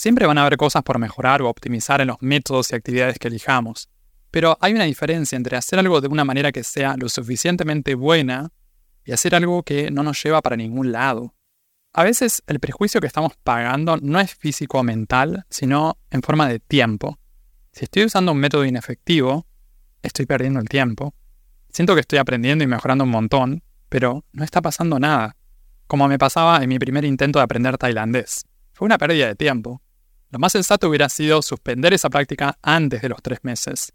Siempre 0.00 0.26
van 0.26 0.38
a 0.38 0.46
haber 0.46 0.56
cosas 0.56 0.82
por 0.82 0.98
mejorar 0.98 1.42
o 1.42 1.48
optimizar 1.50 2.00
en 2.00 2.06
los 2.06 2.16
métodos 2.22 2.72
y 2.72 2.74
actividades 2.74 3.18
que 3.18 3.28
elijamos, 3.28 3.90
pero 4.30 4.56
hay 4.62 4.72
una 4.72 4.84
diferencia 4.84 5.36
entre 5.36 5.58
hacer 5.58 5.78
algo 5.78 6.00
de 6.00 6.08
una 6.08 6.24
manera 6.24 6.52
que 6.52 6.64
sea 6.64 6.96
lo 6.96 7.10
suficientemente 7.10 7.94
buena 7.94 8.50
y 9.04 9.12
hacer 9.12 9.34
algo 9.34 9.62
que 9.62 9.90
no 9.90 10.02
nos 10.02 10.22
lleva 10.22 10.40
para 10.40 10.56
ningún 10.56 10.90
lado. 10.90 11.34
A 11.92 12.02
veces 12.02 12.42
el 12.46 12.60
prejuicio 12.60 13.02
que 13.02 13.08
estamos 13.08 13.34
pagando 13.44 13.98
no 13.98 14.18
es 14.18 14.34
físico 14.34 14.78
o 14.78 14.82
mental, 14.82 15.44
sino 15.50 15.98
en 16.10 16.22
forma 16.22 16.48
de 16.48 16.60
tiempo. 16.60 17.18
Si 17.70 17.84
estoy 17.84 18.06
usando 18.06 18.32
un 18.32 18.38
método 18.38 18.64
inefectivo, 18.64 19.46
estoy 20.00 20.24
perdiendo 20.24 20.60
el 20.60 20.68
tiempo. 20.70 21.12
Siento 21.68 21.92
que 21.94 22.00
estoy 22.00 22.20
aprendiendo 22.20 22.64
y 22.64 22.68
mejorando 22.68 23.04
un 23.04 23.10
montón, 23.10 23.62
pero 23.90 24.24
no 24.32 24.44
está 24.44 24.62
pasando 24.62 24.98
nada, 24.98 25.36
como 25.86 26.08
me 26.08 26.18
pasaba 26.18 26.62
en 26.62 26.70
mi 26.70 26.78
primer 26.78 27.04
intento 27.04 27.38
de 27.38 27.42
aprender 27.42 27.76
tailandés. 27.76 28.46
Fue 28.72 28.86
una 28.86 28.96
pérdida 28.96 29.26
de 29.26 29.34
tiempo. 29.34 29.82
Lo 30.30 30.38
más 30.38 30.52
sensato 30.52 30.88
hubiera 30.88 31.08
sido 31.08 31.42
suspender 31.42 31.92
esa 31.92 32.08
práctica 32.08 32.56
antes 32.62 33.02
de 33.02 33.08
los 33.08 33.20
tres 33.20 33.40
meses. 33.42 33.92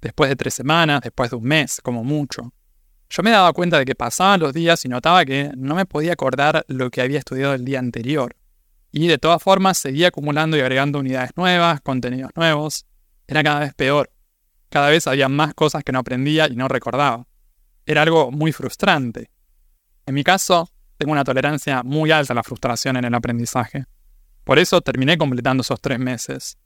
Después 0.00 0.30
de 0.30 0.36
tres 0.36 0.54
semanas, 0.54 1.02
después 1.02 1.30
de 1.30 1.36
un 1.36 1.44
mes, 1.44 1.80
como 1.82 2.04
mucho. 2.04 2.52
Yo 3.10 3.22
me 3.22 3.30
daba 3.30 3.52
cuenta 3.52 3.78
de 3.78 3.84
que 3.84 3.94
pasaban 3.94 4.40
los 4.40 4.54
días 4.54 4.84
y 4.84 4.88
notaba 4.88 5.24
que 5.26 5.50
no 5.56 5.74
me 5.74 5.84
podía 5.84 6.14
acordar 6.14 6.64
lo 6.68 6.90
que 6.90 7.02
había 7.02 7.18
estudiado 7.18 7.52
el 7.52 7.64
día 7.66 7.80
anterior. 7.80 8.34
Y 8.92 9.08
de 9.08 9.18
todas 9.18 9.42
formas 9.42 9.76
seguía 9.76 10.08
acumulando 10.08 10.56
y 10.56 10.60
agregando 10.60 11.00
unidades 11.00 11.32
nuevas, 11.36 11.82
contenidos 11.82 12.30
nuevos. 12.34 12.86
Era 13.26 13.42
cada 13.42 13.60
vez 13.60 13.74
peor. 13.74 14.10
Cada 14.70 14.88
vez 14.88 15.06
había 15.06 15.28
más 15.28 15.52
cosas 15.52 15.84
que 15.84 15.92
no 15.92 15.98
aprendía 15.98 16.48
y 16.48 16.56
no 16.56 16.68
recordaba. 16.68 17.26
Era 17.84 18.02
algo 18.02 18.30
muy 18.30 18.52
frustrante. 18.52 19.30
En 20.06 20.14
mi 20.14 20.24
caso, 20.24 20.70
tengo 20.96 21.12
una 21.12 21.24
tolerancia 21.24 21.82
muy 21.82 22.10
alta 22.10 22.32
a 22.32 22.36
la 22.36 22.42
frustración 22.42 22.96
en 22.96 23.04
el 23.04 23.14
aprendizaje. 23.14 23.84
Por 24.48 24.58
eso 24.58 24.80
terminé 24.80 25.18
completando 25.18 25.60
esos 25.60 25.78
tres 25.78 25.98
meses. 25.98 26.56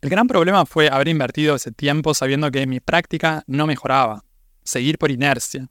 El 0.00 0.08
gran 0.08 0.28
problema 0.28 0.66
fue 0.66 0.88
haber 0.88 1.08
invertido 1.08 1.56
ese 1.56 1.72
tiempo 1.72 2.14
sabiendo 2.14 2.48
que 2.52 2.64
mi 2.64 2.78
práctica 2.78 3.42
no 3.48 3.66
mejoraba, 3.66 4.22
seguir 4.62 4.98
por 4.98 5.10
inercia. 5.10 5.68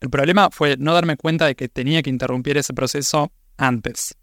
El 0.00 0.10
problema 0.10 0.50
fue 0.50 0.76
no 0.76 0.92
darme 0.92 1.16
cuenta 1.16 1.46
de 1.46 1.54
que 1.54 1.70
tenía 1.70 2.02
que 2.02 2.10
interrumpir 2.10 2.58
ese 2.58 2.74
proceso 2.74 3.32
antes. 3.56 4.18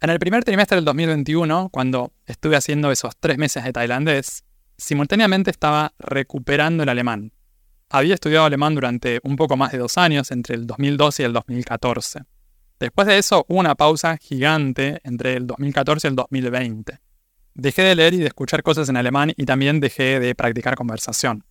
En 0.00 0.08
el 0.08 0.18
primer 0.18 0.44
trimestre 0.44 0.76
del 0.76 0.86
2021, 0.86 1.68
cuando 1.70 2.14
estuve 2.24 2.56
haciendo 2.56 2.90
esos 2.90 3.14
tres 3.20 3.36
meses 3.36 3.64
de 3.64 3.72
tailandés, 3.74 4.44
simultáneamente 4.78 5.50
estaba 5.50 5.92
recuperando 5.98 6.84
el 6.84 6.88
alemán. 6.88 7.34
Había 7.90 8.14
estudiado 8.14 8.46
alemán 8.46 8.74
durante 8.74 9.20
un 9.22 9.36
poco 9.36 9.58
más 9.58 9.72
de 9.72 9.78
dos 9.78 9.98
años, 9.98 10.30
entre 10.30 10.54
el 10.54 10.66
2012 10.66 11.22
y 11.22 11.26
el 11.26 11.34
2014. 11.34 12.20
Después 12.80 13.08
de 13.08 13.18
eso 13.18 13.44
hubo 13.48 13.58
una 13.58 13.74
pausa 13.74 14.16
gigante 14.16 15.00
entre 15.04 15.34
el 15.34 15.46
2014 15.46 16.06
y 16.06 16.10
el 16.10 16.16
2020. 16.16 16.98
Dejé 17.54 17.82
de 17.82 17.94
leer 17.94 18.14
y 18.14 18.18
de 18.18 18.26
escuchar 18.26 18.62
cosas 18.62 18.88
en 18.88 18.96
alemán 18.96 19.32
y 19.36 19.44
también 19.44 19.80
dejé 19.80 20.20
de 20.20 20.34
practicar 20.34 20.76
conversación 20.76 21.44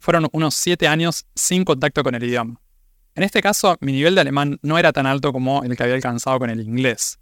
fueron 0.00 0.26
unos 0.32 0.54
7 0.54 0.88
años 0.88 1.26
sin 1.34 1.64
contacto 1.64 2.02
con 2.02 2.14
el 2.14 2.24
idioma. 2.24 2.60
En 3.14 3.22
este 3.22 3.42
caso, 3.42 3.76
mi 3.80 3.92
nivel 3.92 4.14
de 4.14 4.22
alemán 4.22 4.58
no 4.62 4.78
era 4.78 4.92
tan 4.92 5.06
alto 5.06 5.32
como 5.32 5.62
el 5.62 5.76
que 5.76 5.82
había 5.82 5.94
alcanzado 5.94 6.38
con 6.38 6.50
el 6.50 6.60
inglés. 6.60 7.20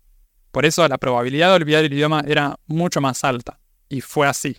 Por 0.52 0.64
eso 0.64 0.86
la 0.88 0.96
probabilidad 0.96 1.48
de 1.48 1.56
olvidar 1.56 1.84
el 1.84 1.92
idioma 1.92 2.22
era 2.26 2.56
mucho 2.66 3.00
más 3.00 3.24
alta. 3.24 3.58
Y 3.88 4.00
fue 4.00 4.26
así. 4.26 4.56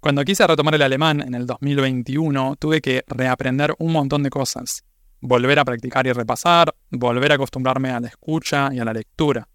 Cuando 0.00 0.24
quise 0.24 0.46
retomar 0.46 0.74
el 0.74 0.82
alemán 0.82 1.20
en 1.20 1.34
el 1.34 1.46
2021, 1.46 2.56
tuve 2.56 2.80
que 2.80 3.04
reaprender 3.06 3.74
un 3.78 3.92
montón 3.92 4.22
de 4.22 4.30
cosas. 4.30 4.84
Volver 5.26 5.58
a 5.58 5.64
practicar 5.64 6.06
y 6.06 6.12
repasar, 6.12 6.74
volver 6.90 7.32
a 7.32 7.36
acostumbrarme 7.36 7.88
a 7.88 7.98
la 7.98 8.08
escucha 8.08 8.68
y 8.74 8.78
a 8.78 8.84
la 8.84 8.92
lectura. 8.92 9.48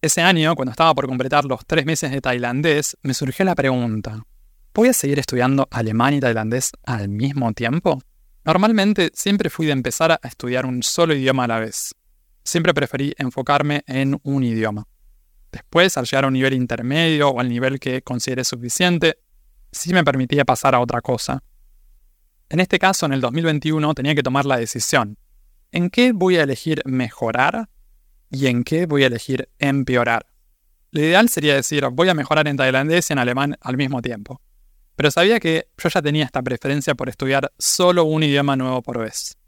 Ese 0.00 0.22
año, 0.22 0.54
cuando 0.54 0.70
estaba 0.70 0.94
por 0.94 1.08
completar 1.08 1.44
los 1.44 1.66
tres 1.66 1.84
meses 1.84 2.12
de 2.12 2.20
tailandés, 2.20 2.96
me 3.02 3.12
surgió 3.12 3.44
la 3.44 3.56
pregunta, 3.56 4.22
¿Voy 4.72 4.88
a 4.88 4.92
seguir 4.92 5.18
estudiando 5.18 5.66
alemán 5.72 6.14
y 6.14 6.20
tailandés 6.20 6.70
al 6.84 7.08
mismo 7.08 7.52
tiempo? 7.52 8.00
Normalmente 8.44 9.10
siempre 9.12 9.50
fui 9.50 9.66
de 9.66 9.72
empezar 9.72 10.12
a 10.12 10.20
estudiar 10.22 10.64
un 10.64 10.84
solo 10.84 11.12
idioma 11.12 11.44
a 11.44 11.48
la 11.48 11.58
vez. 11.58 11.92
Siempre 12.44 12.72
preferí 12.72 13.12
enfocarme 13.18 13.82
en 13.88 14.20
un 14.22 14.44
idioma. 14.44 14.86
Después, 15.50 15.96
al 15.98 16.04
llegar 16.04 16.22
a 16.22 16.28
un 16.28 16.34
nivel 16.34 16.54
intermedio 16.54 17.30
o 17.30 17.40
al 17.40 17.48
nivel 17.48 17.80
que 17.80 18.02
considere 18.02 18.44
suficiente, 18.44 19.18
sí 19.72 19.92
me 19.92 20.04
permitía 20.04 20.44
pasar 20.44 20.76
a 20.76 20.80
otra 20.80 21.00
cosa. 21.00 21.42
En 22.50 22.58
este 22.58 22.80
caso, 22.80 23.06
en 23.06 23.12
el 23.12 23.20
2021, 23.20 23.94
tenía 23.94 24.16
que 24.16 24.24
tomar 24.24 24.44
la 24.44 24.56
decisión. 24.56 25.16
¿En 25.70 25.88
qué 25.88 26.10
voy 26.10 26.36
a 26.36 26.42
elegir 26.42 26.82
mejorar 26.84 27.68
y 28.28 28.48
en 28.48 28.64
qué 28.64 28.86
voy 28.86 29.04
a 29.04 29.06
elegir 29.06 29.48
empeorar? 29.60 30.26
Lo 30.90 31.00
ideal 31.00 31.28
sería 31.28 31.54
decir, 31.54 31.86
voy 31.92 32.08
a 32.08 32.14
mejorar 32.14 32.48
en 32.48 32.56
tailandés 32.56 33.08
y 33.08 33.12
en 33.12 33.20
alemán 33.20 33.56
al 33.60 33.76
mismo 33.76 34.02
tiempo. 34.02 34.42
Pero 34.96 35.12
sabía 35.12 35.38
que 35.38 35.68
yo 35.78 35.88
ya 35.88 36.02
tenía 36.02 36.24
esta 36.24 36.42
preferencia 36.42 36.96
por 36.96 37.08
estudiar 37.08 37.52
solo 37.56 38.02
un 38.02 38.24
idioma 38.24 38.56
nuevo 38.56 38.82
por 38.82 38.98
vez. 38.98 39.38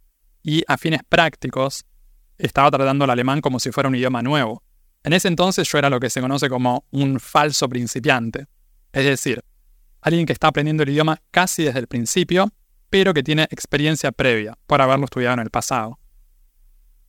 Y 0.44 0.62
a 0.68 0.78
fines 0.78 1.00
prácticos, 1.08 1.84
estaba 2.38 2.70
tratando 2.70 3.04
el 3.04 3.10
alemán 3.10 3.40
como 3.40 3.58
si 3.58 3.72
fuera 3.72 3.88
un 3.88 3.96
idioma 3.96 4.22
nuevo. 4.22 4.62
En 5.02 5.12
ese 5.12 5.26
entonces 5.26 5.68
yo 5.68 5.78
era 5.78 5.90
lo 5.90 5.98
que 5.98 6.08
se 6.08 6.20
conoce 6.20 6.48
como 6.48 6.84
un 6.92 7.18
falso 7.18 7.68
principiante. 7.68 8.46
Es 8.92 9.04
decir, 9.04 9.42
alguien 10.00 10.24
que 10.24 10.32
está 10.32 10.46
aprendiendo 10.46 10.84
el 10.84 10.90
idioma 10.90 11.20
casi 11.32 11.64
desde 11.64 11.80
el 11.80 11.88
principio, 11.88 12.52
pero 12.92 13.14
que 13.14 13.22
tiene 13.22 13.44
experiencia 13.44 14.12
previa 14.12 14.59
por 14.66 14.83
haberlo 14.83 15.07
estudiado 15.07 15.33
en 15.33 15.40
el 15.40 15.48
pasado. 15.48 15.98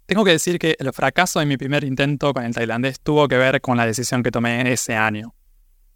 Tengo 0.05 0.23
que 0.23 0.31
decir 0.31 0.57
que 0.57 0.77
el 0.79 0.93
fracaso 0.93 1.41
de 1.41 1.45
mi 1.45 1.57
primer 1.57 1.83
intento 1.83 2.33
con 2.33 2.45
el 2.45 2.55
tailandés 2.55 3.01
tuvo 3.01 3.27
que 3.27 3.35
ver 3.35 3.59
con 3.59 3.75
la 3.75 3.85
decisión 3.85 4.23
que 4.23 4.31
tomé 4.31 4.71
ese 4.71 4.95
año. 4.95 5.35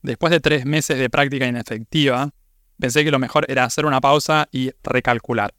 Después 0.01 0.31
de 0.31 0.41
tres 0.41 0.65
meses 0.65 0.99
de 0.99 1.09
práctica 1.09 1.47
inefectiva, 1.47 2.31
pensé 2.77 3.05
que 3.05 3.11
lo 3.11 3.17
mejor 3.17 3.45
era 3.47 3.63
hacer 3.63 3.85
una 3.85 4.01
pausa 4.01 4.49
y 4.51 4.71
recalcular. 4.83 5.53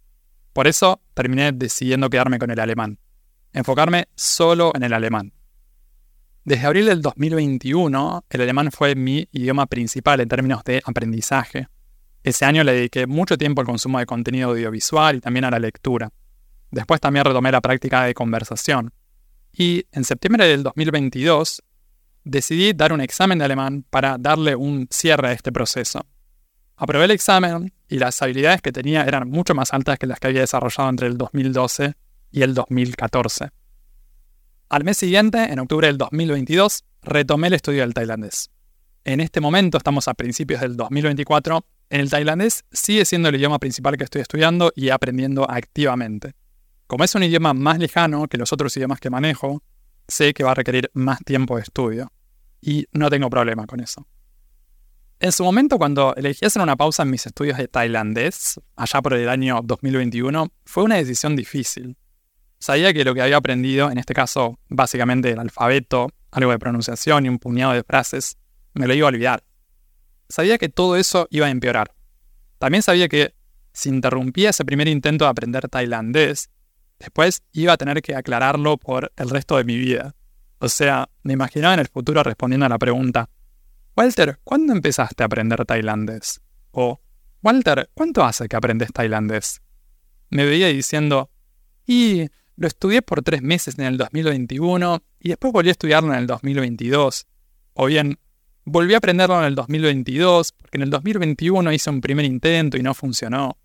Por 0.52 0.66
eso 0.66 1.00
terminé 1.14 1.52
decidiendo 1.52 2.10
quedarme 2.10 2.38
con 2.38 2.50
el 2.50 2.60
alemán, 2.60 2.98
enfocarme 3.54 4.08
solo 4.14 4.72
en 4.74 4.82
el 4.82 4.92
alemán. 4.92 5.32
Desde 6.44 6.66
abril 6.66 6.84
del 6.84 7.00
2021, 7.00 8.26
el 8.28 8.40
alemán 8.42 8.72
fue 8.72 8.94
mi 8.94 9.26
idioma 9.32 9.64
principal 9.64 10.20
en 10.20 10.28
términos 10.28 10.64
de 10.64 10.82
aprendizaje. 10.84 11.68
Ese 12.28 12.44
año 12.44 12.62
le 12.62 12.74
dediqué 12.74 13.06
mucho 13.06 13.38
tiempo 13.38 13.62
al 13.62 13.66
consumo 13.66 13.98
de 13.98 14.04
contenido 14.04 14.50
audiovisual 14.50 15.16
y 15.16 15.20
también 15.22 15.46
a 15.46 15.50
la 15.50 15.58
lectura. 15.58 16.12
Después 16.70 17.00
también 17.00 17.24
retomé 17.24 17.50
la 17.50 17.62
práctica 17.62 18.04
de 18.04 18.12
conversación. 18.12 18.92
Y 19.50 19.86
en 19.92 20.04
septiembre 20.04 20.46
del 20.46 20.62
2022 20.62 21.62
decidí 22.24 22.74
dar 22.74 22.92
un 22.92 23.00
examen 23.00 23.38
de 23.38 23.46
alemán 23.46 23.82
para 23.88 24.18
darle 24.18 24.54
un 24.54 24.88
cierre 24.90 25.28
a 25.28 25.32
este 25.32 25.52
proceso. 25.52 26.04
Aprobé 26.76 27.06
el 27.06 27.12
examen 27.12 27.72
y 27.88 27.98
las 27.98 28.20
habilidades 28.20 28.60
que 28.60 28.72
tenía 28.72 29.04
eran 29.04 29.30
mucho 29.30 29.54
más 29.54 29.72
altas 29.72 29.98
que 29.98 30.06
las 30.06 30.20
que 30.20 30.26
había 30.26 30.42
desarrollado 30.42 30.90
entre 30.90 31.06
el 31.06 31.16
2012 31.16 31.94
y 32.30 32.42
el 32.42 32.52
2014. 32.52 33.48
Al 34.68 34.84
mes 34.84 34.98
siguiente, 34.98 35.50
en 35.50 35.60
octubre 35.60 35.86
del 35.86 35.96
2022, 35.96 36.84
retomé 37.00 37.46
el 37.46 37.54
estudio 37.54 37.80
del 37.80 37.94
tailandés. 37.94 38.50
En 39.08 39.20
este 39.20 39.40
momento, 39.40 39.78
estamos 39.78 40.06
a 40.06 40.12
principios 40.12 40.60
del 40.60 40.76
2024, 40.76 41.64
en 41.88 42.00
el 42.02 42.10
tailandés 42.10 42.66
sigue 42.70 43.06
siendo 43.06 43.30
el 43.30 43.36
idioma 43.36 43.58
principal 43.58 43.96
que 43.96 44.04
estoy 44.04 44.20
estudiando 44.20 44.70
y 44.76 44.90
aprendiendo 44.90 45.50
activamente. 45.50 46.34
Como 46.86 47.04
es 47.04 47.14
un 47.14 47.22
idioma 47.22 47.54
más 47.54 47.78
lejano 47.78 48.28
que 48.28 48.36
los 48.36 48.52
otros 48.52 48.76
idiomas 48.76 49.00
que 49.00 49.08
manejo, 49.08 49.62
sé 50.06 50.34
que 50.34 50.44
va 50.44 50.50
a 50.50 50.54
requerir 50.54 50.90
más 50.92 51.20
tiempo 51.24 51.56
de 51.56 51.62
estudio. 51.62 52.12
Y 52.60 52.84
no 52.92 53.08
tengo 53.08 53.30
problema 53.30 53.66
con 53.66 53.80
eso. 53.80 54.06
En 55.20 55.32
su 55.32 55.42
momento, 55.42 55.78
cuando 55.78 56.14
elegí 56.14 56.44
hacer 56.44 56.60
una 56.60 56.76
pausa 56.76 57.04
en 57.04 57.08
mis 57.08 57.24
estudios 57.24 57.56
de 57.56 57.66
tailandés, 57.66 58.60
allá 58.76 59.00
por 59.00 59.14
el 59.14 59.30
año 59.30 59.62
2021, 59.64 60.52
fue 60.66 60.82
una 60.82 60.96
decisión 60.96 61.34
difícil. 61.34 61.96
Sabía 62.58 62.92
que 62.92 63.04
lo 63.04 63.14
que 63.14 63.22
había 63.22 63.38
aprendido, 63.38 63.90
en 63.90 63.96
este 63.96 64.12
caso 64.12 64.58
básicamente 64.68 65.30
el 65.30 65.38
alfabeto, 65.38 66.10
algo 66.30 66.50
de 66.50 66.58
pronunciación 66.58 67.24
y 67.24 67.30
un 67.30 67.38
puñado 67.38 67.72
de 67.72 67.82
frases, 67.84 68.36
me 68.78 68.86
lo 68.86 68.94
iba 68.94 69.08
a 69.08 69.10
olvidar. 69.10 69.42
Sabía 70.28 70.56
que 70.56 70.68
todo 70.68 70.96
eso 70.96 71.26
iba 71.30 71.46
a 71.46 71.50
empeorar. 71.50 71.94
También 72.58 72.82
sabía 72.82 73.08
que 73.08 73.34
si 73.72 73.88
interrumpía 73.88 74.50
ese 74.50 74.64
primer 74.64 74.88
intento 74.88 75.24
de 75.24 75.30
aprender 75.30 75.68
tailandés, 75.68 76.50
después 76.98 77.42
iba 77.52 77.72
a 77.72 77.76
tener 77.76 78.02
que 78.02 78.14
aclararlo 78.14 78.76
por 78.76 79.12
el 79.16 79.30
resto 79.30 79.56
de 79.56 79.64
mi 79.64 79.76
vida. 79.76 80.14
O 80.60 80.68
sea, 80.68 81.08
me 81.22 81.32
imaginaba 81.32 81.74
en 81.74 81.80
el 81.80 81.88
futuro 81.88 82.22
respondiendo 82.22 82.66
a 82.66 82.68
la 82.68 82.78
pregunta, 82.78 83.28
Walter, 83.96 84.38
¿cuándo 84.44 84.72
empezaste 84.72 85.22
a 85.22 85.26
aprender 85.26 85.64
tailandés? 85.64 86.40
O, 86.70 87.00
Walter, 87.42 87.90
¿cuánto 87.94 88.24
hace 88.24 88.48
que 88.48 88.56
aprendes 88.56 88.92
tailandés? 88.92 89.60
Me 90.30 90.44
veía 90.44 90.68
diciendo, 90.68 91.30
y 91.84 92.26
lo 92.56 92.68
estudié 92.68 93.02
por 93.02 93.22
tres 93.22 93.42
meses 93.42 93.78
en 93.78 93.86
el 93.86 93.96
2021 93.96 95.02
y 95.20 95.30
después 95.30 95.52
volví 95.52 95.68
a 95.68 95.72
estudiarlo 95.72 96.12
en 96.12 96.18
el 96.20 96.26
2022. 96.26 97.26
O 97.74 97.86
bien, 97.86 98.18
volví 98.68 98.94
a 98.94 98.98
aprenderlo 98.98 99.38
en 99.38 99.46
el 99.46 99.54
2022 99.54 100.52
porque 100.52 100.76
en 100.76 100.82
el 100.82 100.90
2021 100.90 101.72
hice 101.72 101.90
un 101.90 102.00
primer 102.00 102.24
intento 102.24 102.76
y 102.76 102.82
no 102.82 102.94
funcionó. 102.94 103.56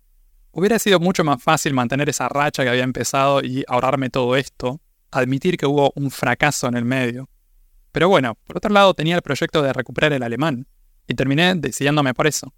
Hubiera 0.50 0.78
sido 0.78 1.00
mucho 1.00 1.24
más 1.24 1.42
fácil 1.42 1.74
mantener 1.74 2.08
esa 2.08 2.28
racha 2.28 2.62
que 2.62 2.70
había 2.70 2.84
empezado 2.84 3.40
y 3.42 3.64
ahorrarme 3.68 4.08
todo 4.08 4.36
esto, 4.36 4.80
admitir 5.10 5.56
que 5.56 5.66
hubo 5.66 5.92
un 5.96 6.10
fracaso 6.10 6.68
en 6.68 6.76
el 6.76 6.84
medio. 6.84 7.28
Pero 7.92 8.08
bueno, 8.08 8.36
por 8.46 8.56
otro 8.56 8.72
lado 8.72 8.94
tenía 8.94 9.16
el 9.16 9.22
proyecto 9.22 9.62
de 9.62 9.72
recuperar 9.72 10.12
el 10.12 10.22
alemán 10.22 10.66
y 11.06 11.14
terminé 11.14 11.54
decidiéndome 11.56 12.14
por 12.14 12.26
eso. 12.26 12.52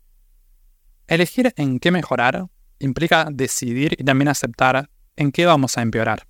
Elegir 1.07 1.53
en 1.57 1.79
qué 1.79 1.91
mejorar 1.91 2.47
implica 2.79 3.29
decidir 3.31 3.97
y 3.99 4.05
también 4.05 4.29
aceptar 4.29 4.89
en 5.17 5.33
qué 5.33 5.47
vamos 5.47 5.77
a 5.79 5.83
empeorar. 5.83 6.27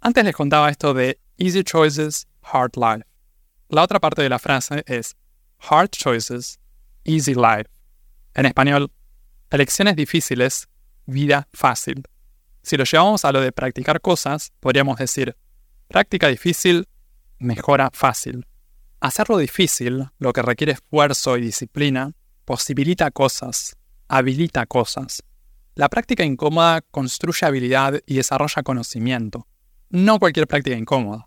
Antes 0.00 0.24
les 0.24 0.34
contaba 0.34 0.68
esto 0.68 0.94
de 0.94 1.20
Easy 1.38 1.62
Choices, 1.62 2.26
Hard 2.42 2.72
Life. 2.76 3.11
La 3.72 3.82
otra 3.82 4.00
parte 4.00 4.20
de 4.20 4.28
la 4.28 4.38
frase 4.38 4.84
es 4.86 5.16
Hard 5.58 5.88
Choices, 5.88 6.60
Easy 7.04 7.32
Life. 7.32 7.70
En 8.34 8.44
español, 8.44 8.92
elecciones 9.48 9.96
difíciles, 9.96 10.68
vida 11.06 11.48
fácil. 11.54 12.02
Si 12.62 12.76
lo 12.76 12.84
llevamos 12.84 13.24
a 13.24 13.32
lo 13.32 13.40
de 13.40 13.50
practicar 13.50 14.02
cosas, 14.02 14.52
podríamos 14.60 14.98
decir, 14.98 15.34
práctica 15.88 16.28
difícil, 16.28 16.86
mejora 17.38 17.88
fácil. 17.94 18.46
Hacerlo 19.00 19.38
difícil, 19.38 20.06
lo 20.18 20.34
que 20.34 20.42
requiere 20.42 20.72
esfuerzo 20.72 21.38
y 21.38 21.40
disciplina, 21.40 22.12
posibilita 22.44 23.10
cosas, 23.10 23.78
habilita 24.06 24.66
cosas. 24.66 25.22
La 25.76 25.88
práctica 25.88 26.24
incómoda 26.24 26.82
construye 26.82 27.46
habilidad 27.46 28.02
y 28.04 28.16
desarrolla 28.16 28.62
conocimiento. 28.62 29.46
No 29.88 30.18
cualquier 30.18 30.46
práctica 30.46 30.76
incómoda. 30.76 31.26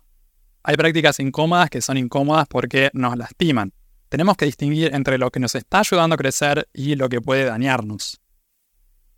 Hay 0.68 0.76
prácticas 0.76 1.20
incómodas 1.20 1.70
que 1.70 1.80
son 1.80 1.96
incómodas 1.96 2.48
porque 2.48 2.90
nos 2.92 3.16
lastiman. 3.16 3.72
Tenemos 4.08 4.36
que 4.36 4.46
distinguir 4.46 4.92
entre 4.96 5.16
lo 5.16 5.30
que 5.30 5.38
nos 5.38 5.54
está 5.54 5.78
ayudando 5.78 6.14
a 6.14 6.18
crecer 6.18 6.68
y 6.74 6.96
lo 6.96 7.08
que 7.08 7.20
puede 7.20 7.44
dañarnos. 7.44 8.20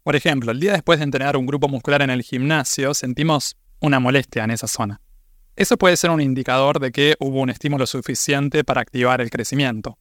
Por 0.02 0.14
ejemplo, 0.14 0.52
el 0.52 0.60
día 0.60 0.72
después 0.72 0.98
de 0.98 1.06
entrenar 1.06 1.38
un 1.38 1.46
grupo 1.46 1.66
muscular 1.66 2.02
en 2.02 2.10
el 2.10 2.20
gimnasio, 2.20 2.92
sentimos 2.92 3.56
una 3.80 3.98
molestia 3.98 4.44
en 4.44 4.50
esa 4.50 4.68
zona. 4.68 5.00
Eso 5.56 5.78
puede 5.78 5.96
ser 5.96 6.10
un 6.10 6.20
indicador 6.20 6.80
de 6.80 6.92
que 6.92 7.16
hubo 7.18 7.40
un 7.40 7.48
estímulo 7.48 7.86
suficiente 7.86 8.62
para 8.62 8.82
activar 8.82 9.22
el 9.22 9.30
crecimiento. 9.30 9.96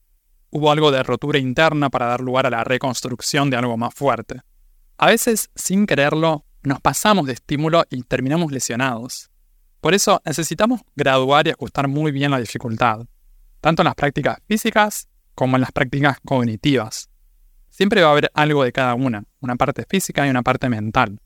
Hubo 0.50 0.70
algo 0.70 0.90
de 0.90 1.02
rotura 1.02 1.38
interna 1.38 1.88
para 1.88 2.08
dar 2.08 2.20
lugar 2.20 2.44
a 2.44 2.50
la 2.50 2.62
reconstrucción 2.62 3.48
de 3.48 3.56
algo 3.56 3.78
más 3.78 3.94
fuerte. 3.94 4.42
A 4.98 5.06
veces, 5.06 5.48
sin 5.54 5.86
quererlo, 5.86 6.44
nos 6.62 6.82
pasamos 6.82 7.26
de 7.26 7.32
estímulo 7.32 7.84
y 7.88 8.02
terminamos 8.02 8.52
lesionados. 8.52 9.30
Por 9.80 9.94
eso 9.94 10.20
necesitamos 10.24 10.80
graduar 10.96 11.46
y 11.46 11.50
ajustar 11.50 11.86
muy 11.88 12.10
bien 12.10 12.30
la 12.30 12.40
dificultad, 12.40 13.06
tanto 13.60 13.82
en 13.82 13.86
las 13.86 13.94
prácticas 13.94 14.38
físicas 14.46 15.08
como 15.34 15.56
en 15.56 15.60
las 15.60 15.72
prácticas 15.72 16.18
cognitivas. 16.24 17.08
Siempre 17.68 18.02
va 18.02 18.08
a 18.08 18.12
haber 18.12 18.30
algo 18.34 18.64
de 18.64 18.72
cada 18.72 18.94
una, 18.94 19.22
una 19.40 19.54
parte 19.54 19.84
física 19.88 20.26
y 20.26 20.30
una 20.30 20.42
parte 20.42 20.68
mental. 20.68 21.20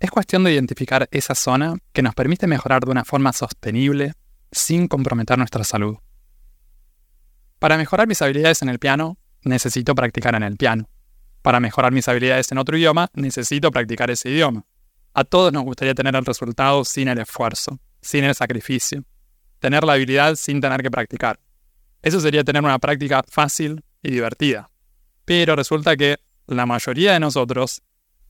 Es 0.00 0.10
cuestión 0.10 0.42
de 0.42 0.52
identificar 0.52 1.08
esa 1.12 1.36
zona 1.36 1.76
que 1.92 2.02
nos 2.02 2.14
permite 2.14 2.48
mejorar 2.48 2.84
de 2.84 2.90
una 2.90 3.04
forma 3.04 3.32
sostenible 3.32 4.14
sin 4.50 4.88
comprometer 4.88 5.38
nuestra 5.38 5.62
salud. 5.62 5.96
Para 7.60 7.76
mejorar 7.76 8.08
mis 8.08 8.20
habilidades 8.20 8.62
en 8.62 8.68
el 8.68 8.80
piano, 8.80 9.16
necesito 9.44 9.94
practicar 9.94 10.34
en 10.34 10.42
el 10.42 10.56
piano. 10.56 10.88
Para 11.40 11.60
mejorar 11.60 11.92
mis 11.92 12.08
habilidades 12.08 12.50
en 12.50 12.58
otro 12.58 12.76
idioma, 12.76 13.10
necesito 13.14 13.70
practicar 13.70 14.10
ese 14.10 14.30
idioma. 14.30 14.64
A 15.14 15.22
todos 15.22 15.52
nos 15.52 15.62
gustaría 15.62 15.94
tener 15.94 16.16
el 16.16 16.24
resultado 16.24 16.84
sin 16.84 17.06
el 17.06 17.18
esfuerzo, 17.18 17.78
sin 18.02 18.24
el 18.24 18.34
sacrificio, 18.34 19.04
tener 19.60 19.84
la 19.84 19.94
habilidad 19.94 20.34
sin 20.34 20.60
tener 20.60 20.82
que 20.82 20.90
practicar. 20.90 21.38
Eso 22.02 22.20
sería 22.20 22.44
tener 22.44 22.62
una 22.62 22.78
práctica 22.78 23.22
fácil 23.28 23.84
y 24.02 24.10
divertida. 24.10 24.70
Pero 25.24 25.56
resulta 25.56 25.96
que 25.96 26.18
la 26.46 26.66
mayoría 26.66 27.12
de 27.12 27.20
nosotros, 27.20 27.82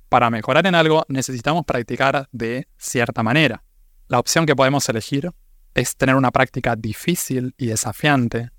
para 0.08 0.30
mejorar 0.30 0.66
en 0.66 0.74
algo, 0.74 1.04
necesitamos 1.08 1.64
practicar 1.64 2.28
de 2.30 2.68
cierta 2.76 3.22
manera. 3.22 3.64
La 4.08 4.18
opción 4.18 4.44
que 4.44 4.54
podemos 4.54 4.86
elegir 4.90 5.30
es 5.74 5.96
tener 5.96 6.16
una 6.16 6.30
práctica 6.30 6.76
difícil 6.76 7.54
y 7.56 7.66
desafiante 7.66 8.50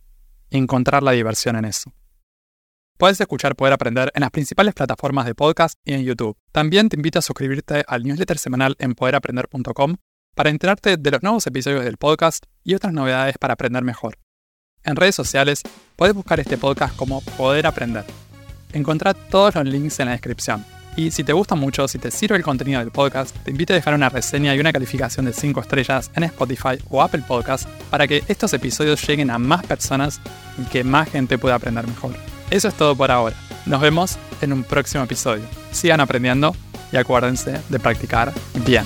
y 0.50 0.58
encontrar 0.58 1.04
la 1.04 1.12
diversión 1.12 1.56
en 1.56 1.66
eso. 1.66 1.94
Puedes 2.98 3.20
escuchar 3.20 3.56
Poder 3.56 3.74
Aprender 3.74 4.12
en 4.16 4.22
las 4.22 4.32
principales 4.32 4.74
plataformas 4.74 5.26
de 5.26 5.36
podcast 5.36 5.78
y 5.84 5.94
en 5.94 6.04
YouTube. 6.04 6.38
También 6.52 6.90
te 6.90 6.96
invito 6.96 7.20
a 7.20 7.22
suscribirte 7.22 7.84
al 7.88 8.04
newsletter 8.04 8.38
semanal 8.38 8.76
en 8.80 8.94
poderaprender.com 8.94 9.96
para 10.36 10.50
enterarte 10.50 10.98
de 10.98 11.12
los 11.12 11.24
nuevos 11.24 11.46
episodios 11.48 11.84
del 11.84 11.98
podcast 11.98 12.46
y 12.64 12.76
otras 12.76 12.94
novedades 12.94 13.38
para 13.38 13.54
aprender 13.54 13.84
mejor. 13.84 14.18
En 14.84 14.96
redes 14.96 15.16
sociales 15.16 15.62
puedes 15.96 16.16
buscar 16.16 16.40
este 16.40 16.58
podcast 16.58 16.96
como 16.96 17.22
Poder 17.22 17.68
Aprender. 17.68 18.06
Encontrá 18.74 19.14
todos 19.14 19.56
los 19.56 19.66
links 19.66 20.00
en 20.00 20.08
la 20.08 20.14
descripción. 20.14 20.66
Y 20.96 21.12
si 21.12 21.24
te 21.24 21.34
gusta 21.34 21.56
mucho, 21.56 21.88
si 21.88 21.98
te 21.98 22.12
sirve 22.12 22.36
el 22.38 22.44
contenido 22.44 22.80
del 22.80 22.92
podcast, 22.92 23.36
te 23.44 23.52
invito 23.52 23.74
a 23.74 23.76
dejar 23.76 23.96
una 23.96 24.10
reseña 24.10 24.54
y 24.54 24.60
una 24.60 24.74
calificación 24.74 25.26
de 25.26 25.34
5 25.34 25.62
estrellas 25.62 26.12
en 26.16 26.24
Spotify 26.24 26.78
o 26.90 27.02
Apple 27.02 27.24
Podcast 27.28 27.68
para 27.90 28.08
que 28.08 28.24
estos 28.28 28.54
episodios 28.54 29.06
lleguen 29.08 29.32
a 29.32 29.40
más 29.40 29.66
personas 29.66 30.22
y 30.60 30.66
que 30.70 30.84
más 30.84 31.10
gente 31.10 31.38
pueda 31.38 31.56
aprender 31.56 31.88
mejor. 31.88 32.16
Eso 32.52 32.68
es 32.68 32.76
todo 32.76 32.96
por 32.96 33.10
ahora. 33.10 33.36
Nos 33.66 33.82
vemos 33.82 34.18
en 34.42 34.54
un 34.54 34.64
próximo 34.64 35.04
episodio. 35.04 35.46
Sigan 35.72 36.00
aprendiendo 36.00 36.56
y 36.92 36.98
acuérdense 36.98 37.60
de 37.70 37.80
practicar 37.80 38.32
bien. 38.66 38.86